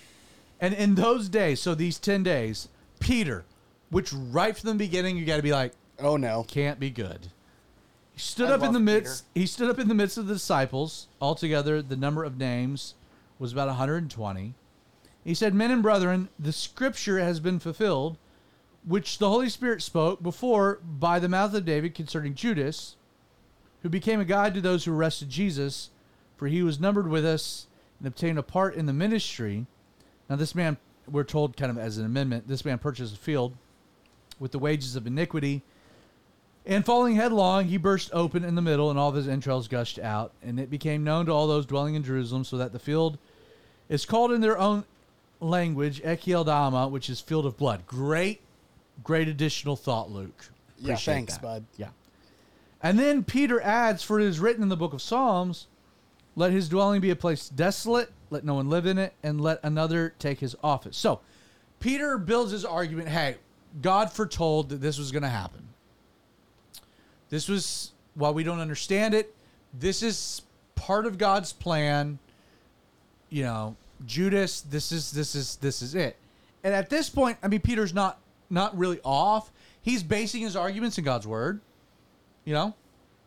[0.61, 2.69] And in those days, so these 10 days,
[3.01, 3.45] Peter,
[3.89, 6.45] which right from the beginning, you got to be like, Oh no.
[6.45, 7.29] can't be good.
[8.13, 9.25] He stood I up in love the midst.
[9.35, 11.09] He stood up in the midst of the disciples.
[11.21, 12.95] Altogether, the number of names
[13.39, 14.53] was about 120.
[15.25, 18.19] He said, "Men and brethren, the scripture has been fulfilled,
[18.87, 22.97] which the Holy Spirit spoke before by the mouth of David concerning Judas,
[23.83, 25.91] who became a guide to those who arrested Jesus,
[26.37, 27.67] for he was numbered with us
[27.99, 29.67] and obtained a part in the ministry."
[30.29, 30.77] Now, this man,
[31.09, 33.55] we're told, kind of as an amendment, this man purchased a field
[34.41, 35.63] with the wages of iniquity.
[36.65, 39.99] And falling headlong, he burst open in the middle, and all of his entrails gushed
[39.99, 40.33] out.
[40.43, 43.19] And it became known to all those dwelling in Jerusalem, so that the field
[43.89, 44.85] is called in their own
[45.41, 47.85] language Akeldama, which is field of blood.
[47.87, 48.41] Great,
[49.03, 50.51] great additional thought, Luke.
[50.79, 51.43] Yeah, thanks, that.
[51.43, 51.65] bud.
[51.77, 51.89] Yeah.
[52.83, 55.69] And then Peter adds, For it is written in the book of Psalms,
[56.35, 59.61] let his dwelling be a place desolate, let no one live in it, and let
[59.63, 60.97] another take his office.
[60.97, 61.21] So
[61.79, 63.37] Peter builds his argument hey,
[63.81, 65.69] God foretold that this was going to happen.
[67.31, 69.35] This was, while we don't understand it,
[69.73, 70.43] this is
[70.75, 72.19] part of God's plan.
[73.31, 76.17] You know, Judas, this is this is this is it.
[76.65, 78.19] And at this point, I mean, Peter's not
[78.53, 79.51] not really off.
[79.81, 81.61] He's basing his arguments in God's word.
[82.45, 82.75] You know,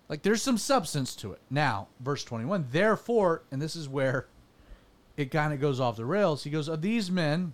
[0.07, 1.41] like there's some substance to it.
[1.49, 2.67] Now, verse 21.
[2.71, 4.27] Therefore, and this is where
[5.17, 6.43] it kind of goes off the rails.
[6.43, 7.53] He goes, "Of these men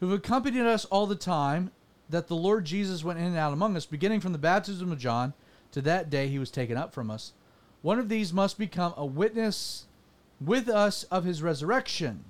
[0.00, 1.70] who've accompanied us all the time
[2.08, 4.98] that the Lord Jesus went in and out among us, beginning from the baptism of
[4.98, 5.34] John
[5.72, 7.32] to that day he was taken up from us.
[7.80, 9.86] One of these must become a witness
[10.40, 12.24] with us of his resurrection.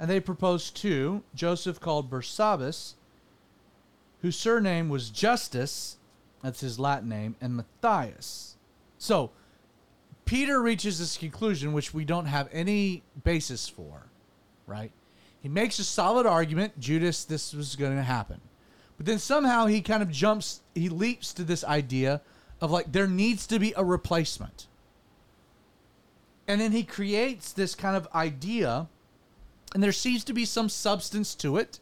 [0.00, 2.94] And they proposed two Joseph called Barsabbas,
[4.22, 5.98] whose surname was Justus,
[6.42, 8.56] that's his Latin name, and Matthias.
[8.98, 9.30] So,
[10.24, 14.06] Peter reaches this conclusion, which we don't have any basis for,
[14.66, 14.90] right?
[15.42, 18.40] He makes a solid argument, Judas, this was going to happen.
[18.96, 22.20] But then somehow he kind of jumps, he leaps to this idea
[22.60, 24.66] of like, there needs to be a replacement.
[26.46, 28.88] And then he creates this kind of idea,
[29.74, 31.78] and there seems to be some substance to it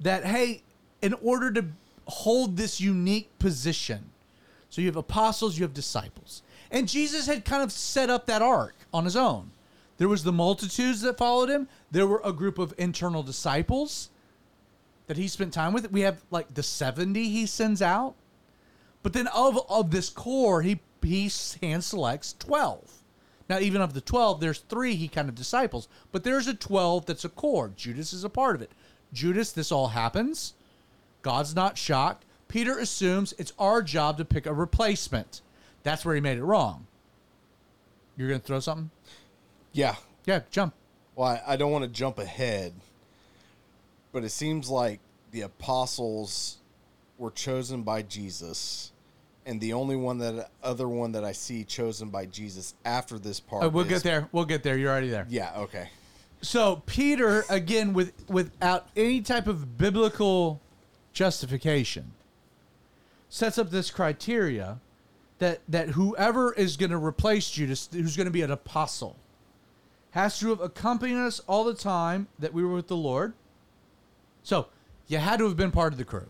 [0.00, 0.62] that, hey,
[1.02, 1.66] in order to
[2.06, 4.10] hold this unique position,
[4.70, 6.42] so you have apostles, you have disciples.
[6.70, 9.50] And Jesus had kind of set up that arc on his own.
[9.98, 11.68] There was the multitudes that followed him.
[11.90, 14.10] There were a group of internal disciples
[15.06, 15.92] that he spent time with.
[15.92, 18.14] We have like the 70 he sends out.
[19.04, 23.03] But then of of this core, he he hand selects 12.
[23.48, 27.06] Now, even of the 12, there's three he kind of disciples, but there's a 12
[27.06, 27.70] that's a core.
[27.76, 28.70] Judas is a part of it.
[29.12, 30.54] Judas, this all happens.
[31.22, 32.24] God's not shocked.
[32.48, 35.42] Peter assumes it's our job to pick a replacement.
[35.82, 36.86] That's where he made it wrong.
[38.16, 38.90] You're going to throw something?
[39.72, 39.96] Yeah.
[40.26, 40.74] Yeah, jump.
[41.16, 42.72] Well, I, I don't want to jump ahead,
[44.12, 46.58] but it seems like the apostles
[47.18, 48.92] were chosen by Jesus,
[49.46, 53.40] and the only one that other one that I see chosen by Jesus after this
[53.40, 53.64] part.
[53.64, 54.28] Uh, we'll is- get there.
[54.32, 54.76] We'll get there.
[54.76, 55.26] You're already there.
[55.28, 55.52] Yeah.
[55.56, 55.88] Okay.
[56.40, 60.60] So Peter, again, with without any type of biblical
[61.12, 62.12] justification,
[63.28, 64.78] sets up this criteria
[65.38, 69.16] that that whoever is going to replace Judas, who's going to be an apostle,
[70.10, 73.32] has to have accompanied us all the time that we were with the Lord.
[74.42, 74.68] So
[75.06, 76.28] you had to have been part of the crew.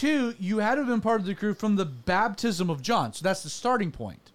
[0.00, 3.12] Two, you had to have been part of the crew from the baptism of John.
[3.12, 4.30] So that's the starting point.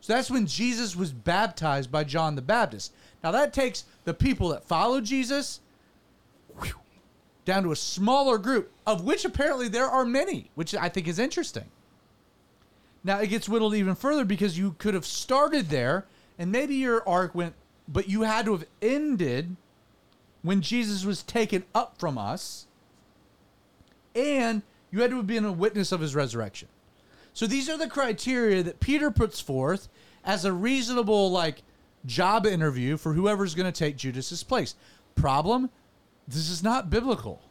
[0.00, 2.94] So that's when Jesus was baptized by John the Baptist.
[3.22, 5.60] Now that takes the people that followed Jesus
[6.58, 6.72] whew,
[7.44, 11.18] down to a smaller group, of which apparently there are many, which I think is
[11.18, 11.66] interesting.
[13.04, 16.06] Now it gets whittled even further because you could have started there
[16.38, 17.52] and maybe your arc went,
[17.86, 19.54] but you had to have ended
[20.40, 22.68] when Jesus was taken up from us,
[24.14, 24.62] and
[24.94, 26.68] you had to have been a witness of his resurrection.
[27.32, 29.88] So these are the criteria that Peter puts forth
[30.24, 31.64] as a reasonable like
[32.06, 34.76] job interview for whoever's going to take Judas's place.
[35.16, 35.68] Problem,
[36.28, 37.42] this is not biblical.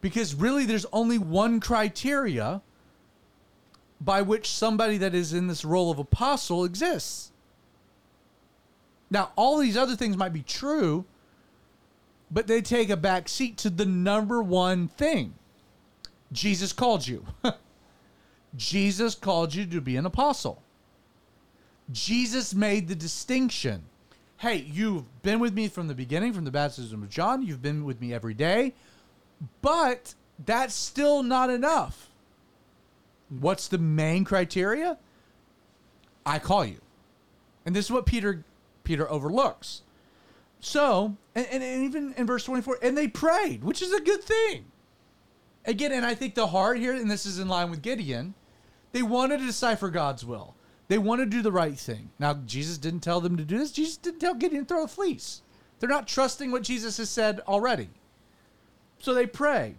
[0.00, 2.62] Because really there's only one criteria
[4.00, 7.32] by which somebody that is in this role of apostle exists.
[9.10, 11.04] Now, all these other things might be true,
[12.30, 15.34] but they take a back seat to the number one thing.
[16.32, 17.24] Jesus called you.
[18.56, 20.62] Jesus called you to be an apostle.
[21.90, 23.84] Jesus made the distinction.
[24.38, 27.42] Hey, you've been with me from the beginning, from the baptism of John.
[27.42, 28.74] You've been with me every day.
[29.60, 30.14] But
[30.44, 32.08] that's still not enough.
[33.28, 34.98] What's the main criteria?
[36.24, 36.80] I call you.
[37.64, 38.44] And this is what Peter
[38.84, 39.82] Peter overlooks.
[40.60, 44.22] So, and, and, and even in verse 24, and they prayed, which is a good
[44.22, 44.64] thing.
[45.64, 48.34] Again, and I think the heart here, and this is in line with Gideon,
[48.92, 50.54] they wanted to decipher God's will.
[50.88, 52.10] They want to do the right thing.
[52.18, 53.72] Now, Jesus didn't tell them to do this.
[53.72, 55.42] Jesus didn't tell Gideon to throw a fleece.
[55.78, 57.88] They're not trusting what Jesus has said already.
[58.98, 59.76] So they pray.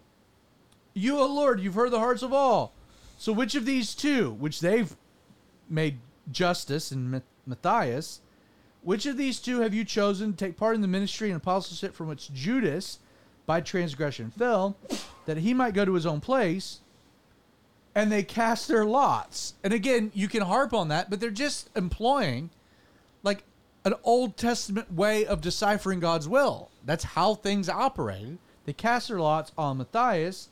[0.94, 2.74] You, O Lord, you've heard the hearts of all.
[3.18, 4.96] So which of these two, which they've
[5.70, 6.00] made
[6.32, 8.22] Justus Ma- Matthias,
[8.82, 11.96] which of these two have you chosen to take part in the ministry and apostleship
[11.96, 13.00] from which Judas,
[13.46, 14.76] by transgression, fell,
[15.26, 16.80] that he might go to his own place?
[17.96, 19.54] And they cast their lots.
[19.64, 22.50] And again, you can harp on that, but they're just employing
[23.22, 23.44] like
[23.86, 26.70] an Old Testament way of deciphering God's will.
[26.86, 28.40] That's how things operated.
[28.66, 30.50] They cast their lots on Matthias,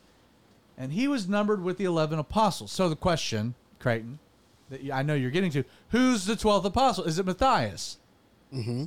[0.76, 2.70] and he was numbered with the 11 apostles.
[2.70, 4.18] So the question, Creighton,
[4.70, 7.04] that I know you're getting to, who's the 12th apostle?
[7.04, 7.98] Is it Matthias?
[8.52, 8.84] Mm-hmm.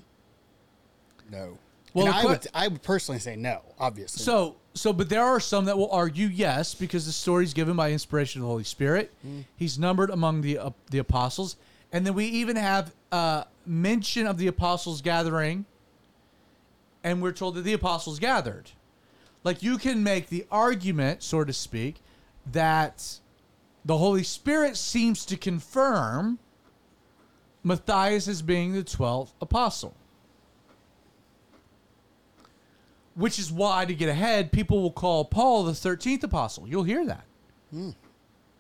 [1.32, 1.58] No.
[1.96, 4.22] Well, I would I would personally say no, obviously.
[4.22, 7.78] So, so, but there are some that will argue yes, because the story is given
[7.78, 9.14] by inspiration of the Holy Spirit.
[9.56, 11.56] He's numbered among the uh, the apostles,
[11.94, 15.64] and then we even have uh, mention of the apostles gathering,
[17.02, 18.72] and we're told that the apostles gathered.
[19.46, 22.02] Like you can make the argument, so to speak,
[22.52, 23.20] that
[23.86, 26.40] the Holy Spirit seems to confirm
[27.64, 29.96] Matthias as being the twelfth apostle.
[33.16, 36.68] Which is why to get ahead people will call paul the 13th apostle.
[36.68, 37.26] You'll hear that.
[37.72, 37.92] Hmm.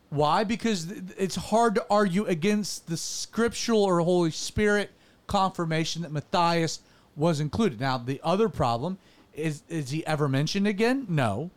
[0.09, 0.43] Why?
[0.43, 0.87] Because
[1.17, 4.91] it's hard to argue against the scriptural or holy spirit
[5.27, 6.79] confirmation that matthias
[7.15, 7.79] was included.
[7.79, 8.97] Now the other problem
[9.33, 11.05] is is he ever mentioned again?
[11.09, 11.51] No.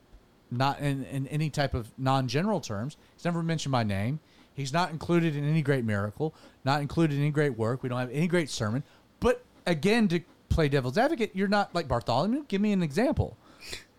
[0.50, 2.96] Not in, in any type of non-general terms.
[3.14, 4.18] He's never mentioned by name.
[4.54, 6.34] He's not included in any great miracle
[6.68, 7.82] not included in any great work.
[7.82, 8.82] We don't have any great sermon.
[9.20, 13.36] But again to play devil's advocate you're not like bartholomew give me an example.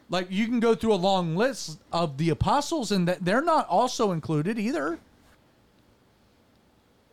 [0.10, 3.68] Like you can go through a long list of the apostles and that they're not
[3.68, 5.00] also included either.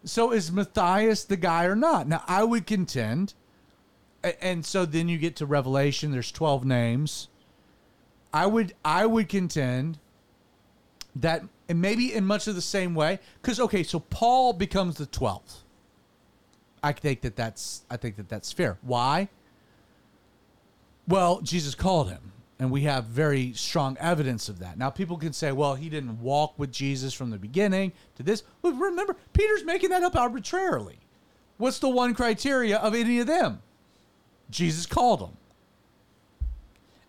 [0.05, 2.09] So is matthias the guy or not?
[2.09, 3.35] Now i would contend
[4.41, 7.29] and so then you get to revelation there's 12 names.
[8.33, 9.99] I would i would contend
[11.15, 15.07] that and maybe in much of the same way because okay so paul becomes the
[15.07, 15.63] 12th
[16.87, 18.79] I think that that's I think that that's fair.
[18.83, 19.29] Why?
[21.09, 22.31] Well, Jesus called him,
[22.61, 24.79] and we have very strong evidence of that.
[24.79, 28.45] Now, people can say, "Well, he didn't walk with Jesus from the beginning to this."
[28.63, 31.01] Well, remember, Peter's making that up arbitrarily.
[31.57, 33.63] What's the one criteria of any of them?
[34.49, 35.37] Jesus called them.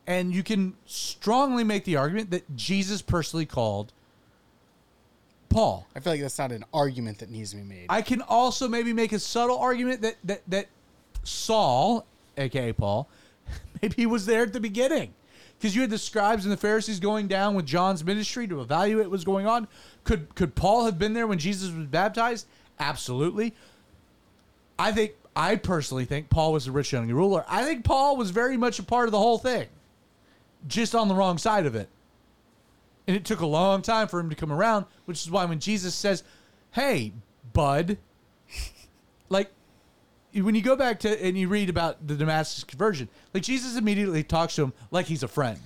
[0.08, 3.94] And you can strongly make the argument that Jesus personally called
[5.50, 5.88] Paul.
[5.96, 7.88] I feel like that's not an argument that needs to be made.
[7.90, 10.68] I can also maybe make a subtle argument that that that
[11.24, 12.06] Saul,
[12.38, 13.08] aka Paul,
[13.82, 15.14] maybe he was there at the beginning.
[15.58, 19.06] Because you had the scribes and the Pharisees going down with John's ministry to evaluate
[19.06, 19.68] what was going on.
[20.04, 22.46] Could could Paul have been there when Jesus was baptized?
[22.80, 23.54] Absolutely.
[24.78, 27.44] I think I personally think Paul was the rich young ruler.
[27.48, 29.68] I think Paul was very much a part of the whole thing.
[30.68, 31.90] Just on the wrong side of it.
[33.08, 35.60] And it took a long time for him to come around, which is why when
[35.60, 36.24] Jesus says,
[36.72, 37.14] Hey,
[37.54, 37.98] bud,
[39.30, 39.52] like
[40.34, 44.24] when you go back to and you read about the Damascus conversion, like Jesus immediately
[44.24, 45.60] talks to him like he's a friend.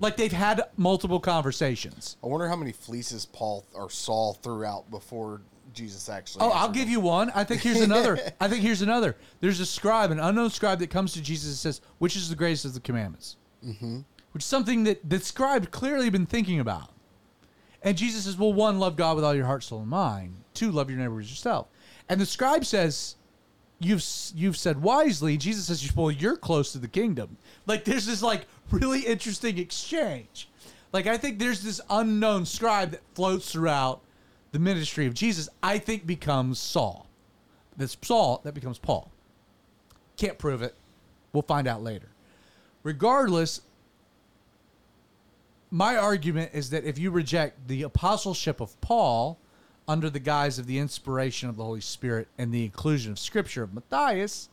[0.00, 2.16] Like they've had multiple conversations.
[2.22, 5.40] I wonder how many fleeces Paul or Saul threw out before
[5.74, 6.44] Jesus actually.
[6.44, 7.30] Oh, I'll answered give you one.
[7.34, 8.18] I think here's another.
[8.40, 9.16] I think here's another.
[9.40, 12.36] There's a scribe, an unknown scribe that comes to Jesus and says, "Which is the
[12.36, 14.00] greatest of the commandments?" Mm-hmm.
[14.32, 16.90] Which is something that the scribe clearly been thinking about.
[17.82, 20.44] And Jesus says, "Well, one, love God with all your heart, soul, and mind.
[20.54, 21.68] Two, love your neighbor as yourself."
[22.08, 23.16] And the scribe says,
[23.78, 24.04] "You've
[24.34, 28.46] you've said wisely." Jesus says, "Well, you're close to the kingdom." Like there's this like
[28.70, 30.48] really interesting exchange.
[30.92, 34.00] Like I think there's this unknown scribe that floats throughout
[34.52, 35.48] the ministry of Jesus.
[35.62, 37.06] I think becomes Saul.
[37.76, 39.10] That's Saul that becomes Paul.
[40.16, 40.74] Can't prove it.
[41.32, 42.08] We'll find out later.
[42.82, 43.60] Regardless,
[45.70, 49.38] my argument is that if you reject the apostleship of Paul
[49.86, 53.62] under the guise of the inspiration of the Holy Spirit and the inclusion of Scripture
[53.62, 54.48] of Matthias,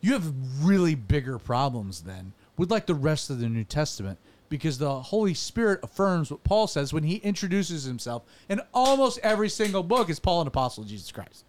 [0.00, 0.32] you have
[0.62, 4.18] really bigger problems then with like the rest of the New Testament
[4.48, 9.48] because the Holy Spirit affirms what Paul says when he introduces himself in almost every
[9.48, 11.44] single book is Paul an apostle of Jesus Christ.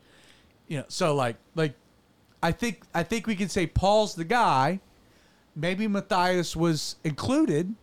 [0.67, 1.73] You know, so like like
[2.43, 4.79] I think I think we can say Paul's the guy.
[5.55, 7.73] Maybe Matthias was included.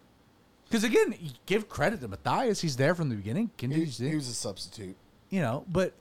[0.69, 1.15] Because again,
[1.47, 2.61] give credit to Matthias.
[2.61, 3.47] He's there from the beginning.
[3.57, 4.97] He, Continues to- he was a substitute.
[5.31, 5.93] you know, but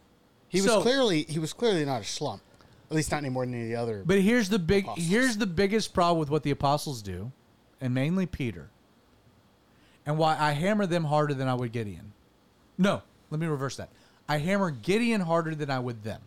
[0.50, 2.42] he was so- clearly he was clearly not a slump.
[2.90, 4.04] At least not any more than any other.
[4.06, 5.08] But here's the big Apostles.
[5.08, 7.32] here's the biggest problem with what the apostles do,
[7.82, 8.70] and mainly Peter.
[10.06, 12.14] And why I hammer them harder than I would Gideon.
[12.78, 13.02] No,
[13.32, 13.90] let me reverse that.
[14.30, 16.22] I hammer Gideon harder than I would them.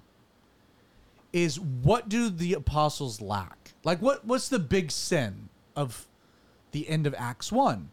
[1.32, 3.74] Is what do the apostles lack?
[3.84, 6.06] Like what what's the big sin of
[6.72, 7.90] the end of Acts 1?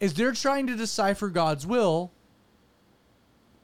[0.00, 2.10] Is they're trying to decipher God's will,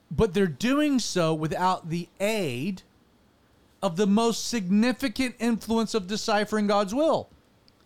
[0.09, 2.83] but they're doing so without the aid
[3.83, 7.29] of the most significant influence of deciphering God's will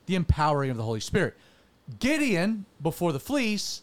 [0.06, 1.36] the empowering of the Holy Spirit.
[2.00, 3.82] Gideon, before the fleece,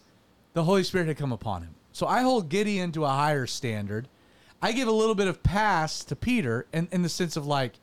[0.55, 1.75] the Holy Spirit had come upon him.
[1.93, 4.09] So I hold Gideon to a higher standard.
[4.61, 7.75] I give a little bit of pass to Peter in, in the sense of like,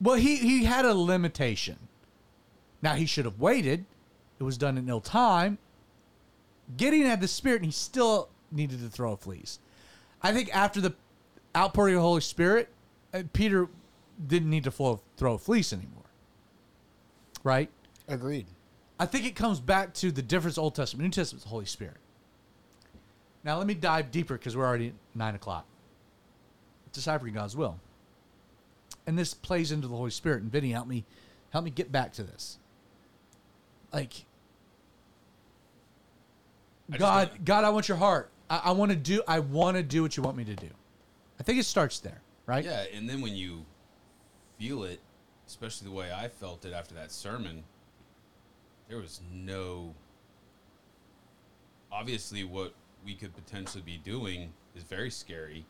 [0.00, 1.76] well, he, he had a limitation.
[2.80, 3.84] Now he should have waited.
[4.42, 5.58] It was done in ill time.
[6.76, 9.60] Gideon had the Spirit and he still needed to throw a fleece.
[10.20, 10.94] I think after the
[11.56, 12.68] outpouring of the Holy Spirit,
[13.14, 13.68] uh, Peter
[14.26, 16.02] didn't need to flow, throw a fleece anymore.
[17.44, 17.70] Right?
[18.08, 18.46] Agreed.
[18.98, 21.98] I think it comes back to the difference Old Testament, New Testament, the Holy Spirit.
[23.44, 25.66] Now let me dive deeper because we're already at nine o'clock.
[26.92, 27.78] Deciphering God's will,
[29.06, 30.42] and this plays into the Holy Spirit.
[30.42, 31.04] And Vinny, help me,
[31.50, 32.58] help me get back to this.
[33.92, 34.24] Like,
[36.98, 38.30] God, God, I want your heart.
[38.48, 39.22] I, I want to do.
[39.26, 40.68] I want to do what you want me to do.
[41.40, 42.64] I think it starts there, right?
[42.64, 43.64] Yeah, and then when you
[44.58, 45.00] feel it,
[45.46, 47.64] especially the way I felt it after that sermon,
[48.88, 49.94] there was no.
[51.90, 52.74] Obviously, what
[53.04, 55.66] we could potentially be doing is very scary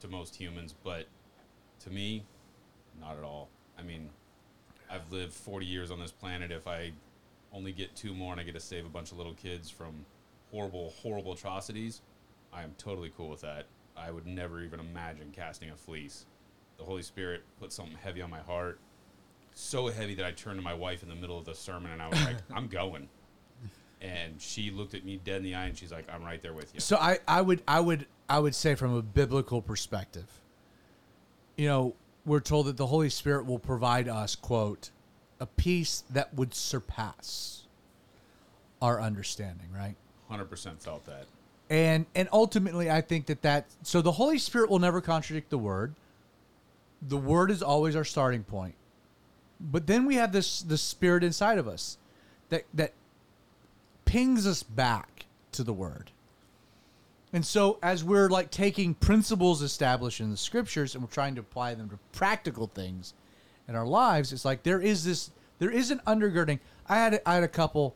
[0.00, 1.06] to most humans, but
[1.80, 2.24] to me,
[3.00, 3.48] not at all.
[3.78, 4.10] I mean,
[4.90, 6.50] I've lived 40 years on this planet.
[6.50, 6.92] If I
[7.52, 10.04] only get two more and I get to save a bunch of little kids from
[10.50, 12.02] horrible, horrible atrocities,
[12.52, 13.66] I am totally cool with that.
[13.96, 16.26] I would never even imagine casting a fleece.
[16.78, 18.78] The Holy Spirit put something heavy on my heart,
[19.52, 22.00] so heavy that I turned to my wife in the middle of the sermon and
[22.00, 23.08] I was like, I'm going.
[24.00, 26.54] And she looked at me dead in the eye and she's like, I'm right there
[26.54, 26.80] with you.
[26.80, 30.26] So I, I would I would I would say from a biblical perspective,
[31.56, 31.94] you know,
[32.24, 34.90] we're told that the Holy Spirit will provide us, quote,
[35.38, 37.66] a peace that would surpass
[38.80, 39.96] our understanding, right?
[40.30, 41.26] 100% felt that.
[41.68, 45.58] And and ultimately I think that that so the Holy Spirit will never contradict the
[45.58, 45.94] word.
[47.02, 48.74] the word is always our starting point.
[49.60, 51.96] But then we have this the spirit inside of us
[52.48, 52.92] that that
[54.04, 56.10] pings us back to the word.
[57.32, 61.40] And so as we're like taking principles established in the scriptures and we're trying to
[61.40, 63.14] apply them to practical things
[63.68, 66.58] in our lives, it's like there is this there is an undergirding.
[66.88, 67.94] I had I had a couple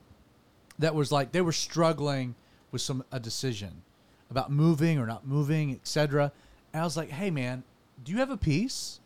[0.78, 2.34] that was like they were struggling
[2.70, 3.82] with some a decision
[4.30, 6.32] about moving or not moving, etc.
[6.72, 7.62] And I was like, "Hey man,
[8.04, 9.00] do you have a peace?"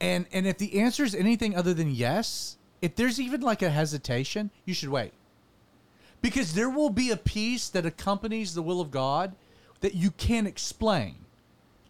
[0.00, 3.70] And and if the answer is anything other than yes, if there's even like a
[3.70, 5.12] hesitation, you should wait.
[6.20, 9.34] Because there will be a peace that accompanies the will of God
[9.80, 11.16] that you can't explain.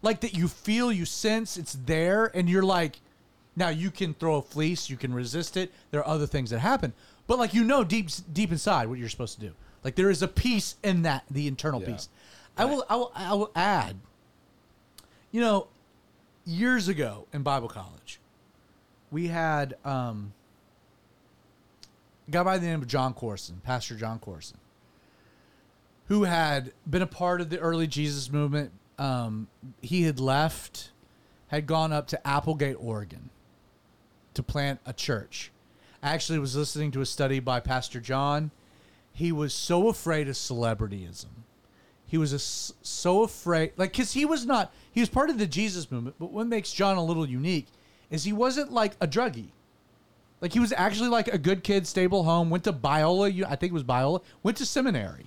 [0.02, 3.00] Like that you feel, you sense it's there, and you're like,
[3.56, 5.72] now you can throw a fleece, you can resist it.
[5.90, 6.92] There are other things that happen.
[7.26, 9.52] But like you know deep deep inside what you're supposed to do.
[9.82, 11.92] Like there is a peace in that, the internal Yeah.
[11.92, 12.08] peace.
[12.56, 13.96] I will I will I will add,
[15.32, 15.66] you know,
[16.44, 18.20] years ago in Bible college,
[19.10, 20.32] we had um,
[22.28, 24.58] a guy by the name of John Courson, Pastor John Courson,
[26.08, 28.70] who had been a part of the early Jesus movement.
[28.98, 29.48] Um,
[29.82, 30.90] he had left,
[31.48, 33.30] had gone up to Applegate, Oregon,
[34.34, 35.50] to plant a church.
[36.02, 38.50] I actually was listening to a study by Pastor John.
[39.12, 41.26] He was so afraid of celebrityism.
[42.06, 45.46] He was a so afraid, like, because he was not, he was part of the
[45.46, 47.66] Jesus movement, but what makes John a little unique
[48.10, 49.48] is he wasn't like a druggie.
[50.40, 53.70] Like, he was actually like a good kid, stable home, went to Biola, I think
[53.70, 55.26] it was Biola, went to seminary.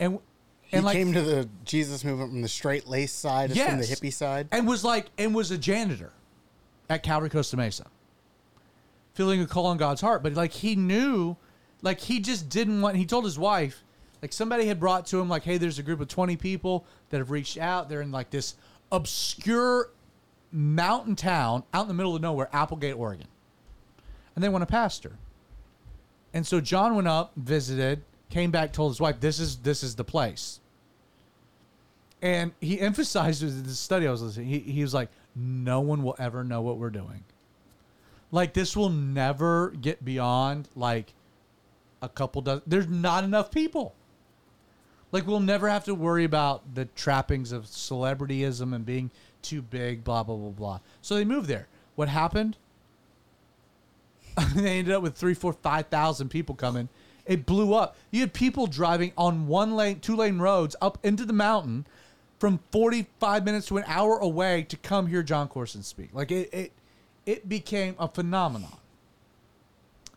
[0.00, 0.18] And,
[0.62, 3.70] He like, came to the Jesus movement from the straight lace side, yes.
[3.70, 4.48] from the hippie side.
[4.50, 6.12] and was like and was a janitor
[6.88, 7.86] at Calvary Costa Mesa,
[9.20, 10.22] feeling a call on God's heart.
[10.22, 11.36] But like he knew,
[11.82, 12.96] like he just didn't want.
[12.96, 13.84] He told his wife,
[14.22, 17.18] like somebody had brought to him, like, hey, there's a group of twenty people that
[17.18, 17.90] have reached out.
[17.90, 18.54] They're in like this
[18.90, 19.90] obscure
[20.50, 23.26] mountain town out in the middle of nowhere, Applegate, Oregon,
[24.34, 25.18] and they want a pastor.
[26.32, 29.96] And so John went up, visited, came back, told his wife, "This is this is
[29.96, 30.60] the place."
[32.22, 34.46] And he emphasized in the study I was listening.
[34.46, 37.22] He, he was like, "No one will ever know what we're doing.
[38.32, 41.14] Like this will never get beyond like
[42.02, 42.62] a couple dozen.
[42.66, 43.94] There's not enough people.
[45.12, 49.10] Like we'll never have to worry about the trappings of celebrityism and being
[49.42, 50.04] too big.
[50.04, 50.80] Blah blah blah blah.
[51.02, 51.66] So they moved there.
[51.96, 52.56] What happened?
[54.54, 56.88] they ended up with three, four, five thousand people coming.
[57.26, 57.96] It blew up.
[58.10, 61.86] You had people driving on one lane, two lane roads up into the mountain
[62.40, 66.08] from 45 minutes to an hour away to come hear John Courson speak.
[66.12, 66.72] Like it, it,
[67.30, 68.76] it became a phenomenon.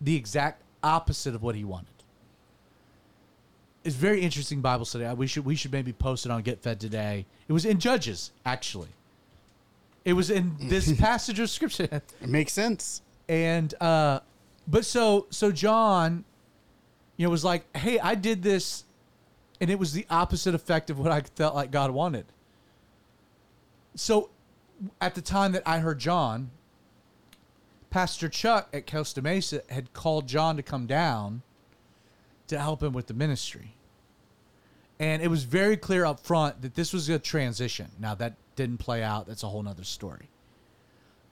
[0.01, 1.88] The exact opposite of what he wanted.
[3.84, 5.05] It's very interesting Bible study.
[5.14, 7.26] We should we should maybe post it on Get Fed today.
[7.47, 8.89] It was in Judges, actually.
[10.05, 11.88] It was in this passage of scripture
[12.22, 13.01] It makes sense.
[13.30, 14.20] and uh
[14.68, 16.24] but so so john
[17.18, 18.84] you know was like hey i did this
[19.61, 22.26] and it was the opposite effect of what i felt like god wanted
[23.95, 24.30] so
[24.99, 26.49] at the time that i heard john
[27.94, 31.41] pastor chuck at costa mesa had called john to come down
[32.48, 33.76] to help him with the ministry
[35.00, 38.78] and it was very clear up front that this was a transition now that didn't
[38.78, 40.28] play out that's a whole nother story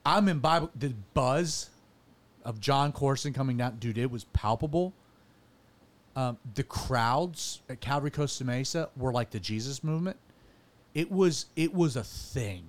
[0.05, 0.71] I'm in Bible.
[0.75, 1.69] The buzz
[2.43, 4.93] of John Courson coming down, dude, it was palpable.
[6.15, 10.17] Um, the crowds at Calvary Costa Mesa were like the Jesus movement.
[10.93, 12.67] It was it was a thing.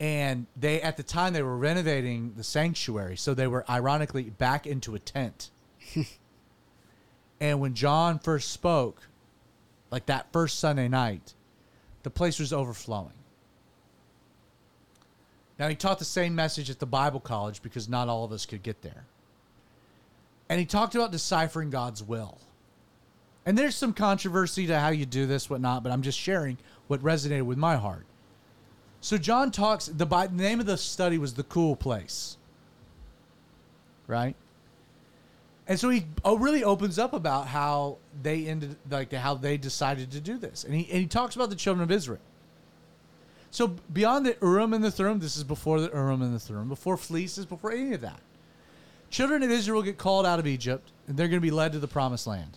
[0.00, 4.66] And they at the time they were renovating the sanctuary, so they were ironically back
[4.66, 5.50] into a tent.
[7.40, 9.08] and when John first spoke,
[9.90, 11.34] like that first Sunday night,
[12.02, 13.12] the place was overflowing.
[15.58, 18.46] Now, he taught the same message at the Bible college because not all of us
[18.46, 19.04] could get there.
[20.48, 22.38] And he talked about deciphering God's will.
[23.44, 27.02] And there's some controversy to how you do this, whatnot, but I'm just sharing what
[27.02, 28.06] resonated with my heart.
[29.00, 32.36] So, John talks, the, Bi- the name of the study was The Cool Place.
[34.06, 34.34] Right?
[35.68, 40.10] And so he oh, really opens up about how they ended, like how they decided
[40.12, 40.64] to do this.
[40.64, 42.20] And he, and he talks about the children of Israel.
[43.50, 46.68] So beyond the Urim and the Thummim, this is before the Urim and the Thummim,
[46.68, 48.20] before fleeces, before any of that.
[49.10, 51.78] Children of Israel get called out of Egypt, and they're going to be led to
[51.78, 52.56] the promised land.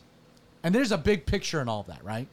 [0.64, 2.28] And there's a big picture in all of that, right?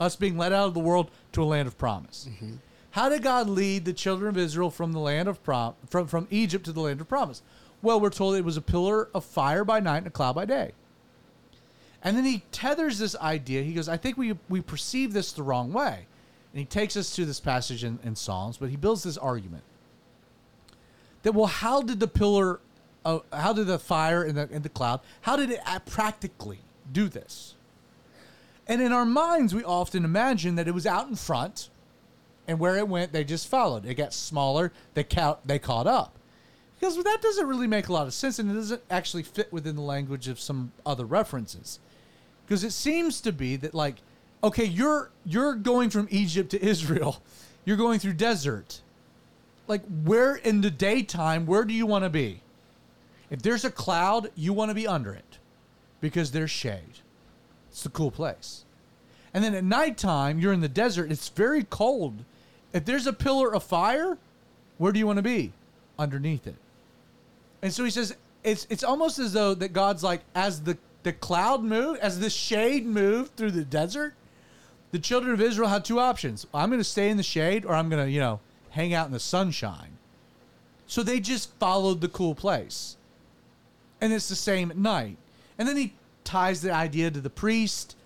[0.00, 2.28] Us being led out of the world to a land of promise.
[2.30, 2.54] Mm-hmm.
[2.94, 6.28] How did God lead the children of Israel from the land of prom- from from
[6.30, 7.42] Egypt to the land of promise?
[7.82, 10.44] Well, we're told it was a pillar of fire by night and a cloud by
[10.44, 10.74] day.
[12.04, 13.62] And then he tethers this idea.
[13.62, 16.06] He goes, I think we we perceive this the wrong way.
[16.52, 19.64] and he takes us to this passage in, in Psalms, but he builds this argument
[21.24, 22.60] that well, how did the pillar,
[23.32, 26.60] how did the fire and the, and the cloud, how did it practically
[26.92, 27.56] do this?
[28.68, 31.70] And in our minds, we often imagine that it was out in front,
[32.46, 33.86] and where it went, they just followed.
[33.86, 36.18] It got smaller, they ca- they caught up.
[36.78, 39.76] Because that doesn't really make a lot of sense, and it doesn't actually fit within
[39.76, 41.78] the language of some other references.
[42.44, 43.96] Because it seems to be that like,
[44.42, 47.22] okay, you're you're going from Egypt to Israel,
[47.64, 48.82] you're going through desert.
[49.66, 52.42] Like, where in the daytime, where do you want to be?
[53.30, 55.38] If there's a cloud, you want to be under it,
[56.02, 56.98] because there's shade.
[57.70, 58.64] It's the cool place.
[59.32, 61.10] And then at nighttime, you're in the desert.
[61.10, 62.24] It's very cold.
[62.74, 64.18] If there's a pillar of fire,
[64.76, 65.52] where do you want to be?
[65.98, 66.56] Underneath it.
[67.62, 71.12] And so he says it's it's almost as though that God's like as the the
[71.12, 74.14] cloud moved, as the shade moved through the desert,
[74.90, 76.46] the children of Israel had two options.
[76.52, 79.20] I'm to stay in the shade or I'm to, you know, hang out in the
[79.20, 79.98] sunshine.
[80.86, 82.96] So they just followed the cool place.
[84.00, 85.16] And it's the same at night.
[85.58, 85.94] And then he
[86.24, 87.96] ties the idea to the priest.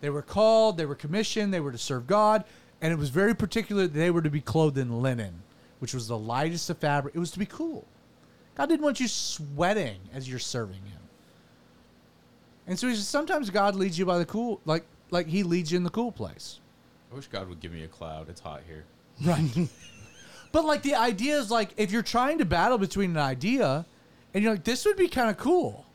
[0.00, 2.44] They were called, they were commissioned, they were to serve God,
[2.80, 5.42] and it was very particular that they were to be clothed in linen,
[5.78, 7.14] which was the lightest of fabric.
[7.14, 7.86] It was to be cool.
[8.54, 11.00] God didn't want you sweating as you're serving him.
[12.66, 15.70] And so he says sometimes God leads you by the cool like like he leads
[15.70, 16.60] you in the cool place.
[17.12, 18.28] I wish God would give me a cloud.
[18.28, 18.84] It's hot here.
[19.24, 19.68] Right.
[20.52, 23.86] but like the idea is like if you're trying to battle between an idea
[24.34, 25.86] and you're like, this would be kind of cool.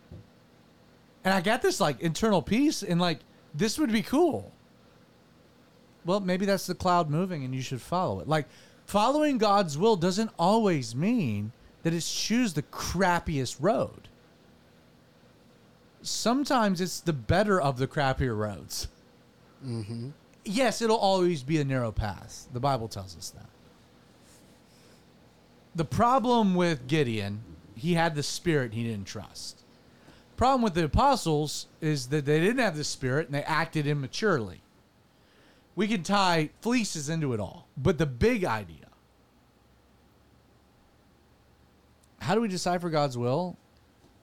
[1.24, 3.20] And I got this like internal peace and like
[3.54, 4.52] this would be cool.
[6.06, 8.28] Well, maybe that's the cloud moving and you should follow it.
[8.28, 8.48] Like
[8.86, 11.52] following God's will doesn't always mean
[11.84, 14.08] that it's choose the crappiest road.
[16.02, 18.88] Sometimes it's the better of the crappier roads.
[19.66, 20.10] Mm-hmm.
[20.44, 22.48] Yes, it'll always be a narrow path.
[22.52, 23.50] The Bible tells us that.
[25.76, 27.42] The problem with Gideon,
[27.76, 29.62] he had the spirit he didn't trust.
[30.36, 34.62] Problem with the apostles is that they didn't have the spirit and they acted immaturely.
[35.76, 38.82] We can tie fleeces into it all, but the big idea
[42.22, 43.58] how do we decipher God's will?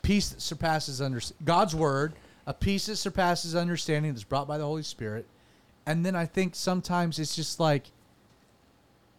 [0.02, 2.14] Peace that surpasses under God's word,
[2.46, 5.26] a peace that surpasses understanding that's brought by the Holy Spirit.
[5.84, 7.90] And then I think sometimes it's just like,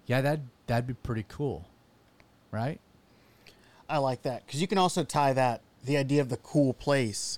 [0.05, 1.67] yeah, that that'd be pretty cool,
[2.51, 2.79] right?
[3.89, 7.37] I like that because you can also tie that the idea of the cool place.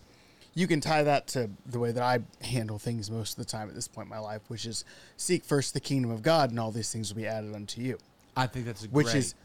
[0.53, 3.69] You can tie that to the way that I handle things most of the time
[3.69, 4.83] at this point in my life, which is
[5.15, 7.97] seek first the kingdom of God, and all these things will be added unto you.
[8.35, 9.15] I think that's a Which great.
[9.17, 9.35] is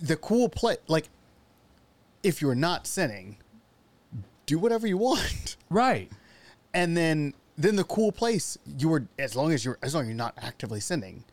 [0.00, 0.78] the cool place.
[0.88, 1.08] Like,
[2.24, 3.36] if you're not sinning,
[4.46, 6.10] do whatever you want, right.
[6.74, 10.08] and then then the cool place you were as long as you're as long as
[10.08, 11.24] you're not actively sinning.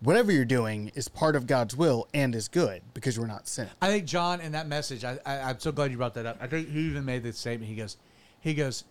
[0.00, 3.72] Whatever you're doing is part of God's will and is good because you're not sinning.
[3.80, 6.36] I think John in that message, I, I, I'm so glad you brought that up.
[6.40, 7.70] I think he even made this statement.
[7.70, 7.96] He goes,
[8.40, 8.84] he goes,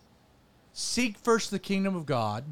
[0.73, 2.43] seek first the kingdom of God,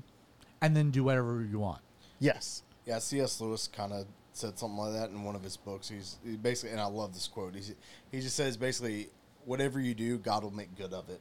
[0.61, 1.81] and then do whatever you want.
[2.19, 2.63] Yes.
[2.85, 3.41] Yeah, C.S.
[3.41, 5.89] Lewis kind of said something like that in one of his books.
[5.89, 7.55] He's he basically, and I love this quote.
[7.55, 7.73] He's,
[8.11, 9.09] he just says basically,
[9.45, 11.19] whatever you do, God will make good of it.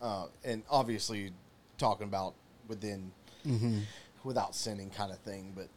[0.00, 1.32] Uh, and obviously,
[1.76, 2.34] talking about
[2.68, 3.12] within,
[4.24, 5.52] without sinning kind of thing.
[5.54, 5.68] But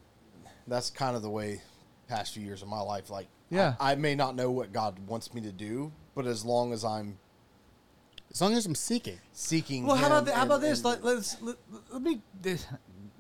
[0.72, 1.62] that's kind of the way
[2.08, 3.10] past few years of my life.
[3.10, 3.76] Like, Yeah.
[3.80, 6.84] I, I may not know what God wants me to do, but as long as
[6.86, 7.18] I'm
[8.32, 9.20] As long as I'm seeking.
[9.34, 10.80] seeking, Well, how about th- how and- about this?
[10.80, 11.56] and- Let, let's let,
[11.92, 12.66] let me this,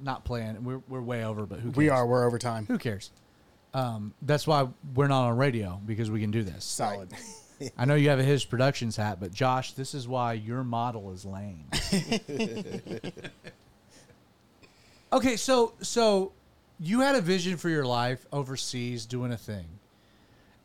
[0.01, 0.63] not playing.
[0.63, 1.75] We're we're way over, but who cares?
[1.77, 2.07] We are.
[2.07, 2.65] We're over time.
[2.67, 3.11] Who cares?
[3.73, 6.63] Um, that's why we're not on radio because we can do this.
[6.65, 7.13] Solid.
[7.77, 11.11] I know you have a his productions hat, but Josh, this is why your model
[11.11, 11.65] is lame.
[15.13, 16.31] okay, so so
[16.81, 19.65] you had a vision for your life overseas doing a thing.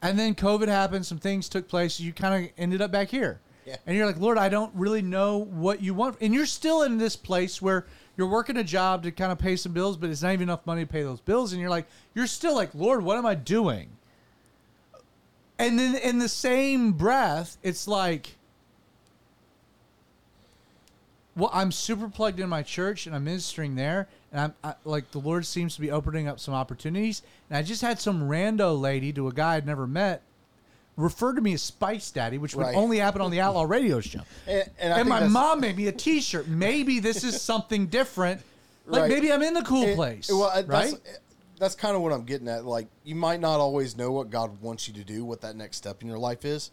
[0.00, 3.40] And then COVID happened, some things took place, you kind of ended up back here.
[3.66, 3.76] Yeah.
[3.86, 6.98] And you're like, "Lord, I don't really know what you want." And you're still in
[6.98, 7.86] this place where
[8.16, 10.64] you're working a job to kind of pay some bills, but it's not even enough
[10.66, 13.34] money to pay those bills and you're like, you're still like, "Lord, what am I
[13.34, 13.90] doing?"
[15.58, 18.36] And then in the same breath, it's like,
[21.34, 25.10] well, I'm super plugged in my church and I'm ministering there, and I'm I, like,
[25.12, 27.22] the Lord seems to be opening up some opportunities.
[27.48, 30.22] And I just had some rando lady to a guy I'd never met
[30.98, 32.74] refer to me as Spice Daddy, which would Right.
[32.76, 34.20] only happen on the Outlaw Radio Show.
[34.46, 36.48] And- And, and my mom made me a T-shirt.
[36.48, 38.40] Maybe this is something different.
[38.86, 39.10] Like Right.
[39.10, 40.66] maybe I'm in the cool It- place, Well, right?
[40.68, 40.94] that's,
[41.58, 42.64] that's kind of what I'm getting at.
[42.64, 45.76] Like, you might not always know what God wants you to do, what that next
[45.78, 46.70] step in your life is,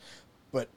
[0.53, 0.69] but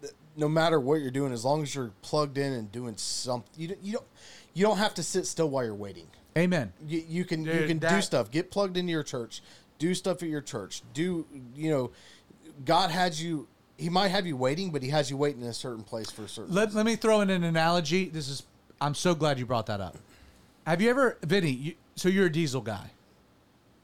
[0.00, 3.50] th- no matter what you're doing, as long as you're plugged in and doing something,
[3.56, 4.04] you don't, you don't
[4.54, 6.06] you don't have to sit still while you're waiting.
[6.36, 6.72] Amen.
[6.86, 8.30] You, you can you Dude, can do stuff.
[8.30, 9.42] Get plugged into your church.
[9.78, 10.82] Do stuff at your church.
[10.92, 11.90] Do you know?
[12.64, 13.48] God had you.
[13.78, 16.24] He might have you waiting, but he has you waiting in a certain place for
[16.24, 16.54] a certain.
[16.54, 18.08] Let, let me throw in an analogy.
[18.08, 18.42] This is
[18.80, 19.96] I'm so glad you brought that up.
[20.66, 21.50] Have you ever, Vinny?
[21.50, 22.90] You, so you're a diesel guy.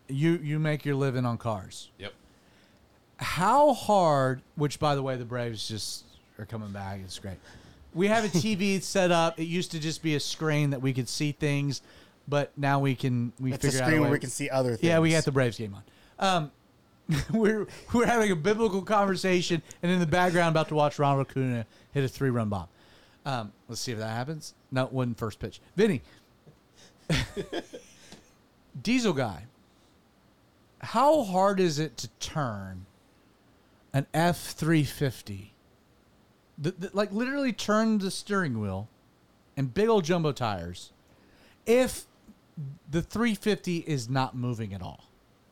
[0.08, 1.90] You you make your living on cars.
[1.98, 2.12] Yep.
[3.16, 4.42] How hard?
[4.56, 6.04] Which, by the way, the Braves just
[6.38, 7.00] are coming back.
[7.04, 7.36] It's great.
[7.94, 9.38] We have a TV set up.
[9.38, 11.82] It used to just be a screen that we could see things,
[12.28, 14.70] but now we can we a figure out screen a where we can see other
[14.70, 14.82] things.
[14.82, 15.82] Yeah, we got the Braves game on.
[16.18, 16.50] Um,
[17.32, 21.66] we're we're having a biblical conversation, and in the background, about to watch Ronald Acuna
[21.92, 22.68] hit a three run bomb.
[23.24, 24.54] Um, let's see if that happens.
[24.70, 25.60] No, it wasn't first pitch.
[25.76, 26.02] Vinny,
[28.82, 29.44] Diesel guy,
[30.80, 32.86] how hard is it to turn
[33.92, 35.52] an F three fifty?
[36.92, 38.88] Like literally turn the steering wheel
[39.56, 40.92] and big old jumbo tires
[41.66, 42.04] if
[42.90, 45.04] the 350 is not moving at all.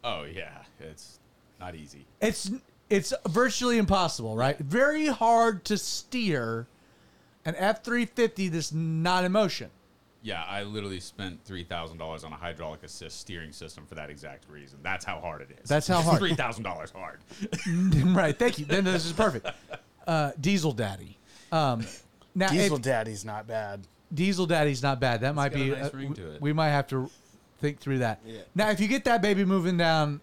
[0.05, 1.19] Oh yeah, it's
[1.59, 2.07] not easy.
[2.21, 2.51] It's
[2.89, 4.59] it's virtually impossible, right?
[4.59, 6.67] Very hard to steer
[7.45, 9.71] an F350 that's not in motion.
[10.23, 14.11] Yeah, I literally spent three thousand dollars on a hydraulic assist steering system for that
[14.11, 14.79] exact reason.
[14.83, 15.69] That's how hard it is.
[15.69, 16.19] That's how hard.
[16.21, 17.21] Three thousand dollars hard.
[18.15, 18.67] right, thank you.
[18.67, 19.47] Then this is perfect.
[20.07, 21.17] Uh, Diesel Daddy.
[21.53, 21.87] Um,
[22.35, 23.81] now, Diesel if- Daddy's not bad.
[24.13, 25.21] Diesel Daddy's not bad.
[25.21, 25.71] That might got a be.
[25.71, 26.41] nice uh, ring to it.
[26.41, 27.11] We might have to
[27.59, 28.21] think through that.
[28.27, 28.41] Yeah.
[28.55, 30.21] Now, if you get that baby moving down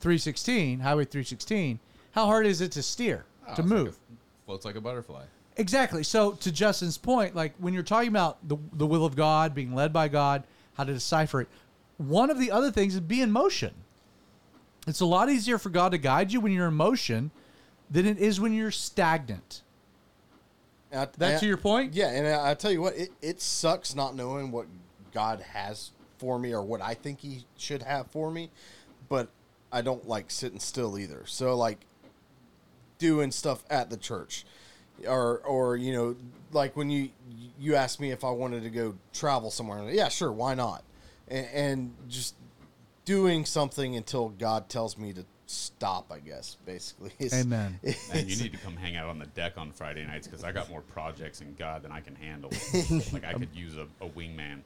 [0.00, 1.78] 316, Highway 316,
[2.12, 3.88] how hard is it to steer Oh, to it's like move?
[3.88, 5.24] a- floats like a butterfly.
[5.56, 6.02] Exactly.
[6.02, 9.74] So to Justin's point, like when you're talking about the the will of God, being
[9.74, 10.44] led by God,
[10.74, 11.48] how to decipher it,
[11.98, 13.74] one of the other things is be in motion.
[14.86, 17.30] It's a lot easier for God to guide you when you're in motion
[17.90, 19.62] than it is when you're stagnant.
[20.92, 21.94] I- That and to your point?
[21.94, 24.66] Yeah, and I, I tell you what, it, it sucks not knowing what
[25.12, 28.50] God has for me or what I think He should have for me,
[29.08, 29.28] but
[29.72, 31.24] I don't like sitting still either.
[31.26, 31.86] So like
[32.98, 34.44] doing stuff at the church,
[35.06, 36.16] or or you know
[36.52, 37.08] like when you
[37.58, 40.84] you asked me if I wanted to go travel somewhere, yeah, sure, why not,
[41.28, 42.34] and, and just
[43.04, 46.10] doing something until God tells me to stop.
[46.10, 47.12] I guess basically.
[47.18, 47.78] It's- Amen.
[48.12, 50.52] And you need to come hang out on the deck on Friday nights because I
[50.52, 52.50] got more projects in God than I can handle.
[53.12, 54.60] like I could use a, a wingman.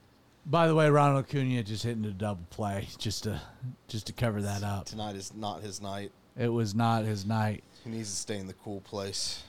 [0.48, 3.40] By the way, Ronald Acuna just hitting a double play just to
[3.88, 4.86] just to cover that up.
[4.86, 6.12] Tonight is not his night.
[6.38, 7.64] It was not his night.
[7.82, 9.42] He needs to stay in the cool place.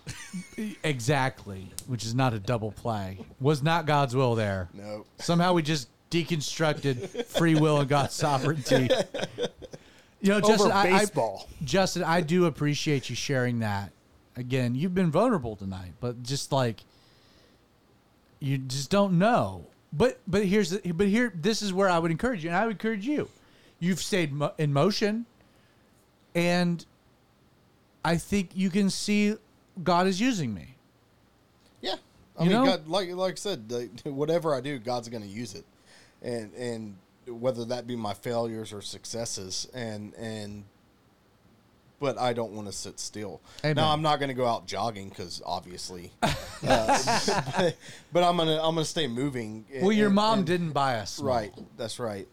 [0.83, 3.19] Exactly, which is not a double play.
[3.39, 4.69] Was not God's will there.
[4.73, 5.05] No.
[5.17, 8.89] Somehow we just deconstructed free will and God's sovereignty.
[10.21, 11.47] You know, Justin, I, I, baseball.
[11.63, 13.91] Justin, I do appreciate you sharing that.
[14.35, 16.81] Again, you've been vulnerable tonight, but just like
[18.39, 19.65] you just don't know.
[19.93, 22.65] But but here's the, but here this is where I would encourage you, and I
[22.65, 23.29] would encourage you.
[23.79, 25.25] You've stayed mo- in motion,
[26.35, 26.83] and
[28.03, 29.35] I think you can see
[29.83, 30.75] God is using me.
[31.81, 31.95] Yeah.
[32.37, 32.65] I You mean, know?
[32.65, 33.71] God, like like I said,
[34.03, 35.65] whatever I do, God's going to use it,
[36.21, 36.95] and and
[37.27, 40.63] whether that be my failures or successes, and and.
[41.99, 43.41] But I don't want to sit still.
[43.63, 43.77] Amen.
[43.77, 47.75] Now I'm not going to go out jogging because obviously, uh, but,
[48.13, 49.65] but I'm gonna I'm gonna stay moving.
[49.81, 51.19] Well, your and- mom and- didn't buy us.
[51.19, 51.51] Right.
[51.75, 52.27] That's right.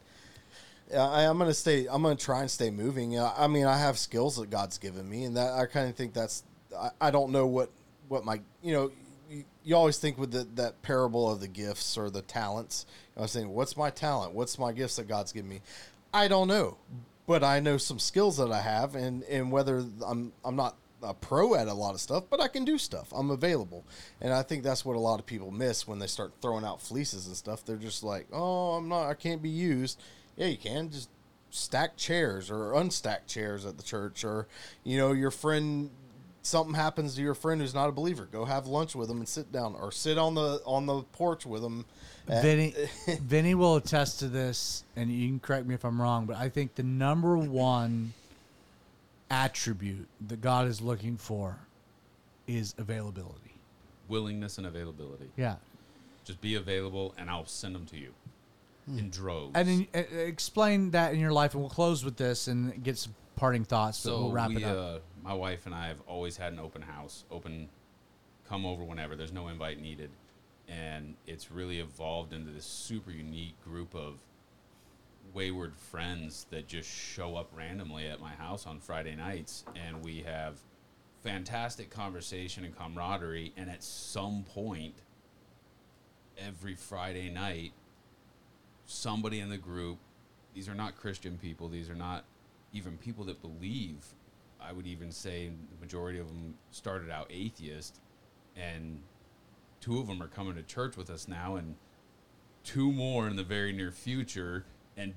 [0.94, 1.86] I, I'm gonna stay.
[1.90, 3.18] I'm gonna try and stay moving.
[3.18, 6.12] I mean, I have skills that God's given me, and that I kind of think
[6.12, 6.42] that's.
[6.78, 7.70] I, I don't know what
[8.08, 8.90] what my you know.
[9.30, 12.84] You, you always think with the, that parable of the gifts or the talents.
[13.16, 14.34] I was saying, what's my talent?
[14.34, 15.60] What's my gifts that God's given me?
[16.12, 16.76] I don't know,
[17.26, 21.14] but I know some skills that I have, and and whether I'm I'm not a
[21.14, 23.12] pro at a lot of stuff, but I can do stuff.
[23.12, 23.84] I'm available,
[24.20, 26.80] and I think that's what a lot of people miss when they start throwing out
[26.80, 27.64] fleeces and stuff.
[27.64, 29.08] They're just like, "Oh, I'm not.
[29.08, 30.00] I can't be used."
[30.36, 30.90] Yeah, you can.
[30.90, 31.08] Just
[31.50, 34.46] stack chairs or unstack chairs at the church, or
[34.82, 35.90] you know, your friend.
[36.44, 38.28] Something happens to your friend who's not a believer.
[38.30, 41.46] Go have lunch with them and sit down, or sit on the on the porch
[41.46, 41.86] with them.
[42.28, 42.74] Vinny,
[43.22, 46.50] Vinny will attest to this, and you can correct me if I'm wrong, but I
[46.50, 48.12] think the number one
[49.30, 51.56] attribute that God is looking for
[52.46, 53.54] is availability.
[54.08, 55.30] Willingness and availability.
[55.36, 55.56] Yeah.
[56.24, 58.12] Just be available, and I'll send them to you
[58.88, 59.52] in droves.
[59.54, 62.98] And then uh, explain that in your life, and we'll close with this and get
[62.98, 64.76] some parting thoughts, but so we'll wrap we, it up.
[64.76, 67.68] Uh, my wife and I have always had an open house, open,
[68.46, 69.16] come over whenever.
[69.16, 70.10] There's no invite needed,
[70.68, 74.18] and it's really evolved into this super unique group of
[75.32, 80.22] wayward friends that just show up randomly at my house on Friday nights, and we
[80.22, 80.58] have
[81.22, 83.52] fantastic conversation and camaraderie.
[83.56, 84.94] And at some point,
[86.38, 87.72] every Friday night,
[88.86, 89.98] somebody in the group.
[90.54, 91.68] These are not Christian people.
[91.68, 92.24] These are not
[92.72, 94.04] even people that believe.
[94.66, 98.00] I would even say the majority of them started out atheist,
[98.56, 99.00] and
[99.80, 101.74] two of them are coming to church with us now, and
[102.62, 104.64] two more in the very near future,
[104.96, 105.14] and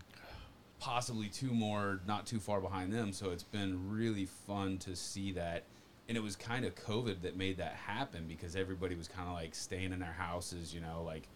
[0.80, 3.12] possibly two more not too far behind them.
[3.12, 5.64] So it's been really fun to see that.
[6.08, 9.34] And it was kind of COVID that made that happen because everybody was kind of
[9.34, 11.28] like staying in their houses, you know, like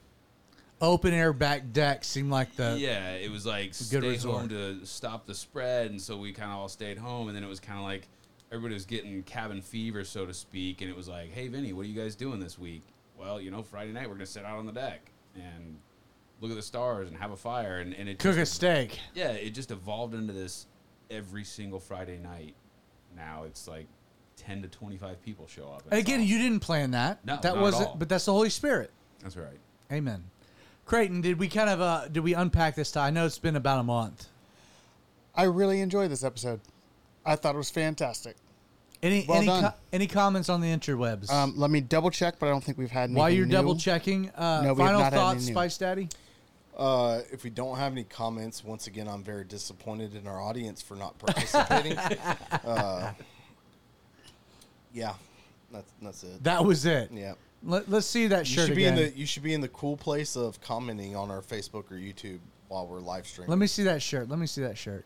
[0.82, 4.40] Open air back deck seemed like the yeah, it was like good stay resort.
[4.40, 7.44] home to stop the spread, and so we kind of all stayed home, and then
[7.44, 8.08] it was kind of like
[8.52, 11.86] everybody was getting cabin fever, so to speak, and it was like, hey, Vinny, what
[11.86, 12.82] are you guys doing this week?
[13.18, 15.78] Well, you know, Friday night we're gonna sit out on the deck and
[16.40, 19.00] look at the stars and have a fire, and, and it cook a just, steak.
[19.14, 20.66] yeah, it just evolved into this
[21.12, 22.56] every single Friday night.
[23.16, 23.86] Now it's like
[24.36, 25.84] ten to twenty five people show up.
[25.92, 27.24] And again, you didn't plan that.
[27.24, 28.00] No, that wasn't.
[28.00, 28.90] But that's the Holy Spirit.
[29.22, 29.60] that's right.
[29.92, 30.24] Amen.
[30.92, 33.06] Creighton, did we kind of uh did we unpack this time?
[33.06, 34.28] I know it's been about a month.
[35.34, 36.60] I really enjoyed this episode.
[37.26, 38.36] I thought it was fantastic.
[39.02, 39.64] Any Well any done.
[39.64, 41.32] co- any comments on the interwebs?
[41.32, 43.10] Um, let me double check, but I don't think we've had.
[43.10, 43.18] Any.
[43.18, 43.54] While you're new.
[43.54, 45.46] double checking, uh, No, we have final not had any thoughts.
[45.48, 46.10] Spice Daddy.
[46.78, 50.82] Uh, if we don't have any comments, once again, I'm very disappointed in our audience
[50.82, 51.98] for not participating.
[52.66, 53.14] uh,
[54.94, 55.14] yeah,
[55.72, 56.44] that's that's it.
[56.44, 57.12] That was it.
[57.14, 58.98] yeah, Let, let's see that you shirt should be again.
[58.98, 61.96] in the you should be in the cool place of commenting on our Facebook or
[61.96, 62.40] YouTube
[62.70, 63.50] while we're live streaming.
[63.50, 64.30] Let me see that shirt.
[64.30, 65.06] Let me see that shirt.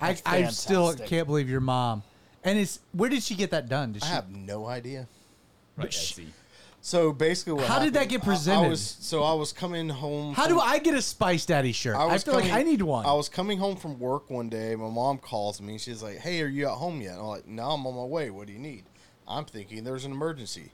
[0.00, 2.02] I, That's I still can't believe your mom.
[2.44, 3.92] And it's where did she get that done?
[3.92, 4.12] Did I she?
[4.12, 5.06] have no idea.
[5.76, 6.26] Right, sh- Etsy.
[6.80, 8.68] So basically, what How did that happened- get I- I, presented?
[8.68, 10.34] was so I was coming home.
[10.34, 11.96] How from- do I get a Spice Daddy shirt?
[11.96, 13.06] I, was feel like coming- I need one.
[13.06, 14.74] I was coming home from work one day.
[14.76, 15.78] My mom calls me.
[15.78, 18.04] She's like, "Hey, are you at home yet?" And I'm like, "No, I'm on my
[18.04, 18.30] way.
[18.30, 18.84] What do you need?"
[19.28, 20.72] I'm thinking there's an emergency.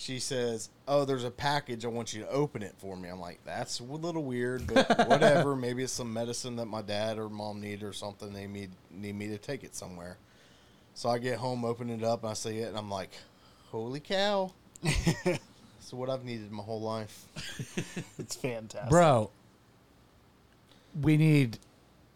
[0.00, 1.84] She says, "Oh, there's a package.
[1.84, 4.88] I want you to open it for me." I'm like, "That's a little weird, but
[5.08, 5.54] whatever.
[5.54, 8.32] Maybe it's some medicine that my dad or mom need or something.
[8.32, 10.16] They need need me to take it somewhere."
[10.94, 13.10] So I get home, open it up, and I see it, and I'm like,
[13.70, 14.52] "Holy cow!"
[15.80, 17.26] so what I've needed my whole life.
[18.18, 19.30] It's fantastic, Bro,
[21.02, 21.58] we need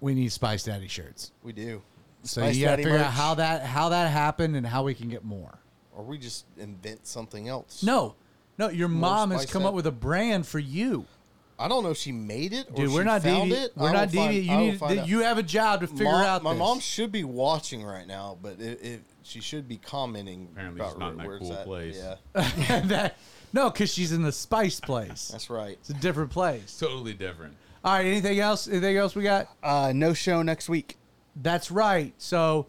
[0.01, 1.33] we need Spice Daddy shirts.
[1.43, 1.83] We do.
[2.23, 4.85] So Spice you got to Daddy figure out how that how that happened and how
[4.85, 5.59] we can get more.
[5.97, 7.83] Or we just invent something else.
[7.83, 8.15] No,
[8.59, 9.77] no, your More mom has Spice come up Daddy.
[9.77, 11.07] with a brand for you,
[11.59, 12.91] I don't know if she made it or dude.
[12.91, 13.65] she We're not found deviant.
[13.65, 13.73] it.
[13.77, 14.45] We're I not will find- deviant.
[14.45, 15.09] You I will need find out.
[15.09, 16.43] you have a job to figure Mom- out.
[16.43, 16.59] My this.
[16.59, 20.49] mom should be watching right now, but it, it, she should be commenting.
[20.53, 21.65] Apparently about she's not in that where it's cool at.
[21.65, 21.97] place.
[22.35, 23.17] Yeah, that,
[23.53, 25.29] no, because she's in the Spice place.
[25.29, 25.79] that's right.
[25.81, 26.77] It's a different place.
[26.77, 27.55] Totally different.
[27.85, 28.05] All right.
[28.07, 28.67] Anything else?
[28.67, 29.49] Anything else we got?
[29.63, 30.97] Uh, no show next week.
[31.37, 32.13] That's right.
[32.19, 32.67] So,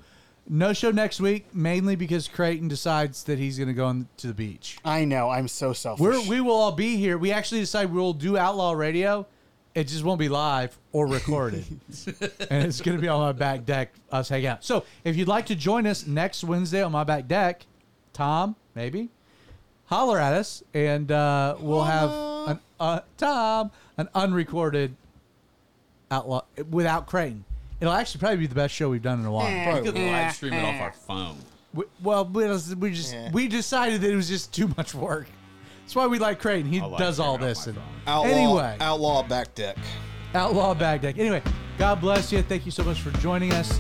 [0.48, 4.28] no show next week, mainly because Creighton decides that he's going to go on to
[4.28, 4.78] the beach.
[4.86, 5.30] I know.
[5.30, 6.02] I'm so selfish.
[6.02, 7.18] We're, we will all be here.
[7.18, 9.28] We actually decide we'll do Outlaw Radio.
[9.74, 11.66] It just won't be live or recorded.
[12.50, 14.64] and it's going to be on my back deck, us hang out.
[14.64, 17.66] So, if you'd like to join us next Wednesday on my back deck,
[18.14, 19.10] Tom, maybe,
[19.86, 22.10] holler at us, and uh, we'll have
[22.48, 24.96] an uh, Tom an unrecorded
[26.12, 27.45] Outlaw without Creighton.
[27.82, 29.52] It'll actually probably be the best show we've done in a while.
[29.64, 30.12] Probably We could will.
[30.12, 31.38] live stream it off our phone.
[31.74, 33.32] We, well, we just we just Yeah.
[33.32, 35.28] we decided that it was just too much work.
[35.82, 36.72] That's why we like Creighton.
[36.72, 37.68] He I'll does all it off this.
[37.68, 37.86] my And phone.
[38.08, 39.78] Outlaw, anyway, outlaw back deck.
[40.34, 41.18] Outlaw Bag Deck.
[41.18, 41.42] Anyway,
[41.78, 42.42] God bless you.
[42.42, 43.80] Thank you so much for joining us.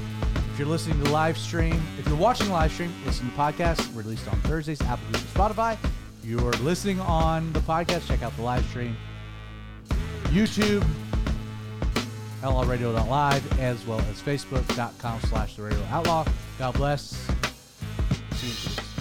[0.53, 4.25] If you're listening to live stream, if you're watching live stream, listen to podcasts released
[4.29, 5.73] on Thursdays, Apple Music, Spotify.
[6.23, 8.95] If you're listening on the podcast, check out the live stream.
[10.29, 10.85] YouTube,
[12.45, 16.25] LRadio.live, as well as Facebook.com slash the radio outlaw.
[16.59, 17.27] God bless.
[18.33, 18.94] See you.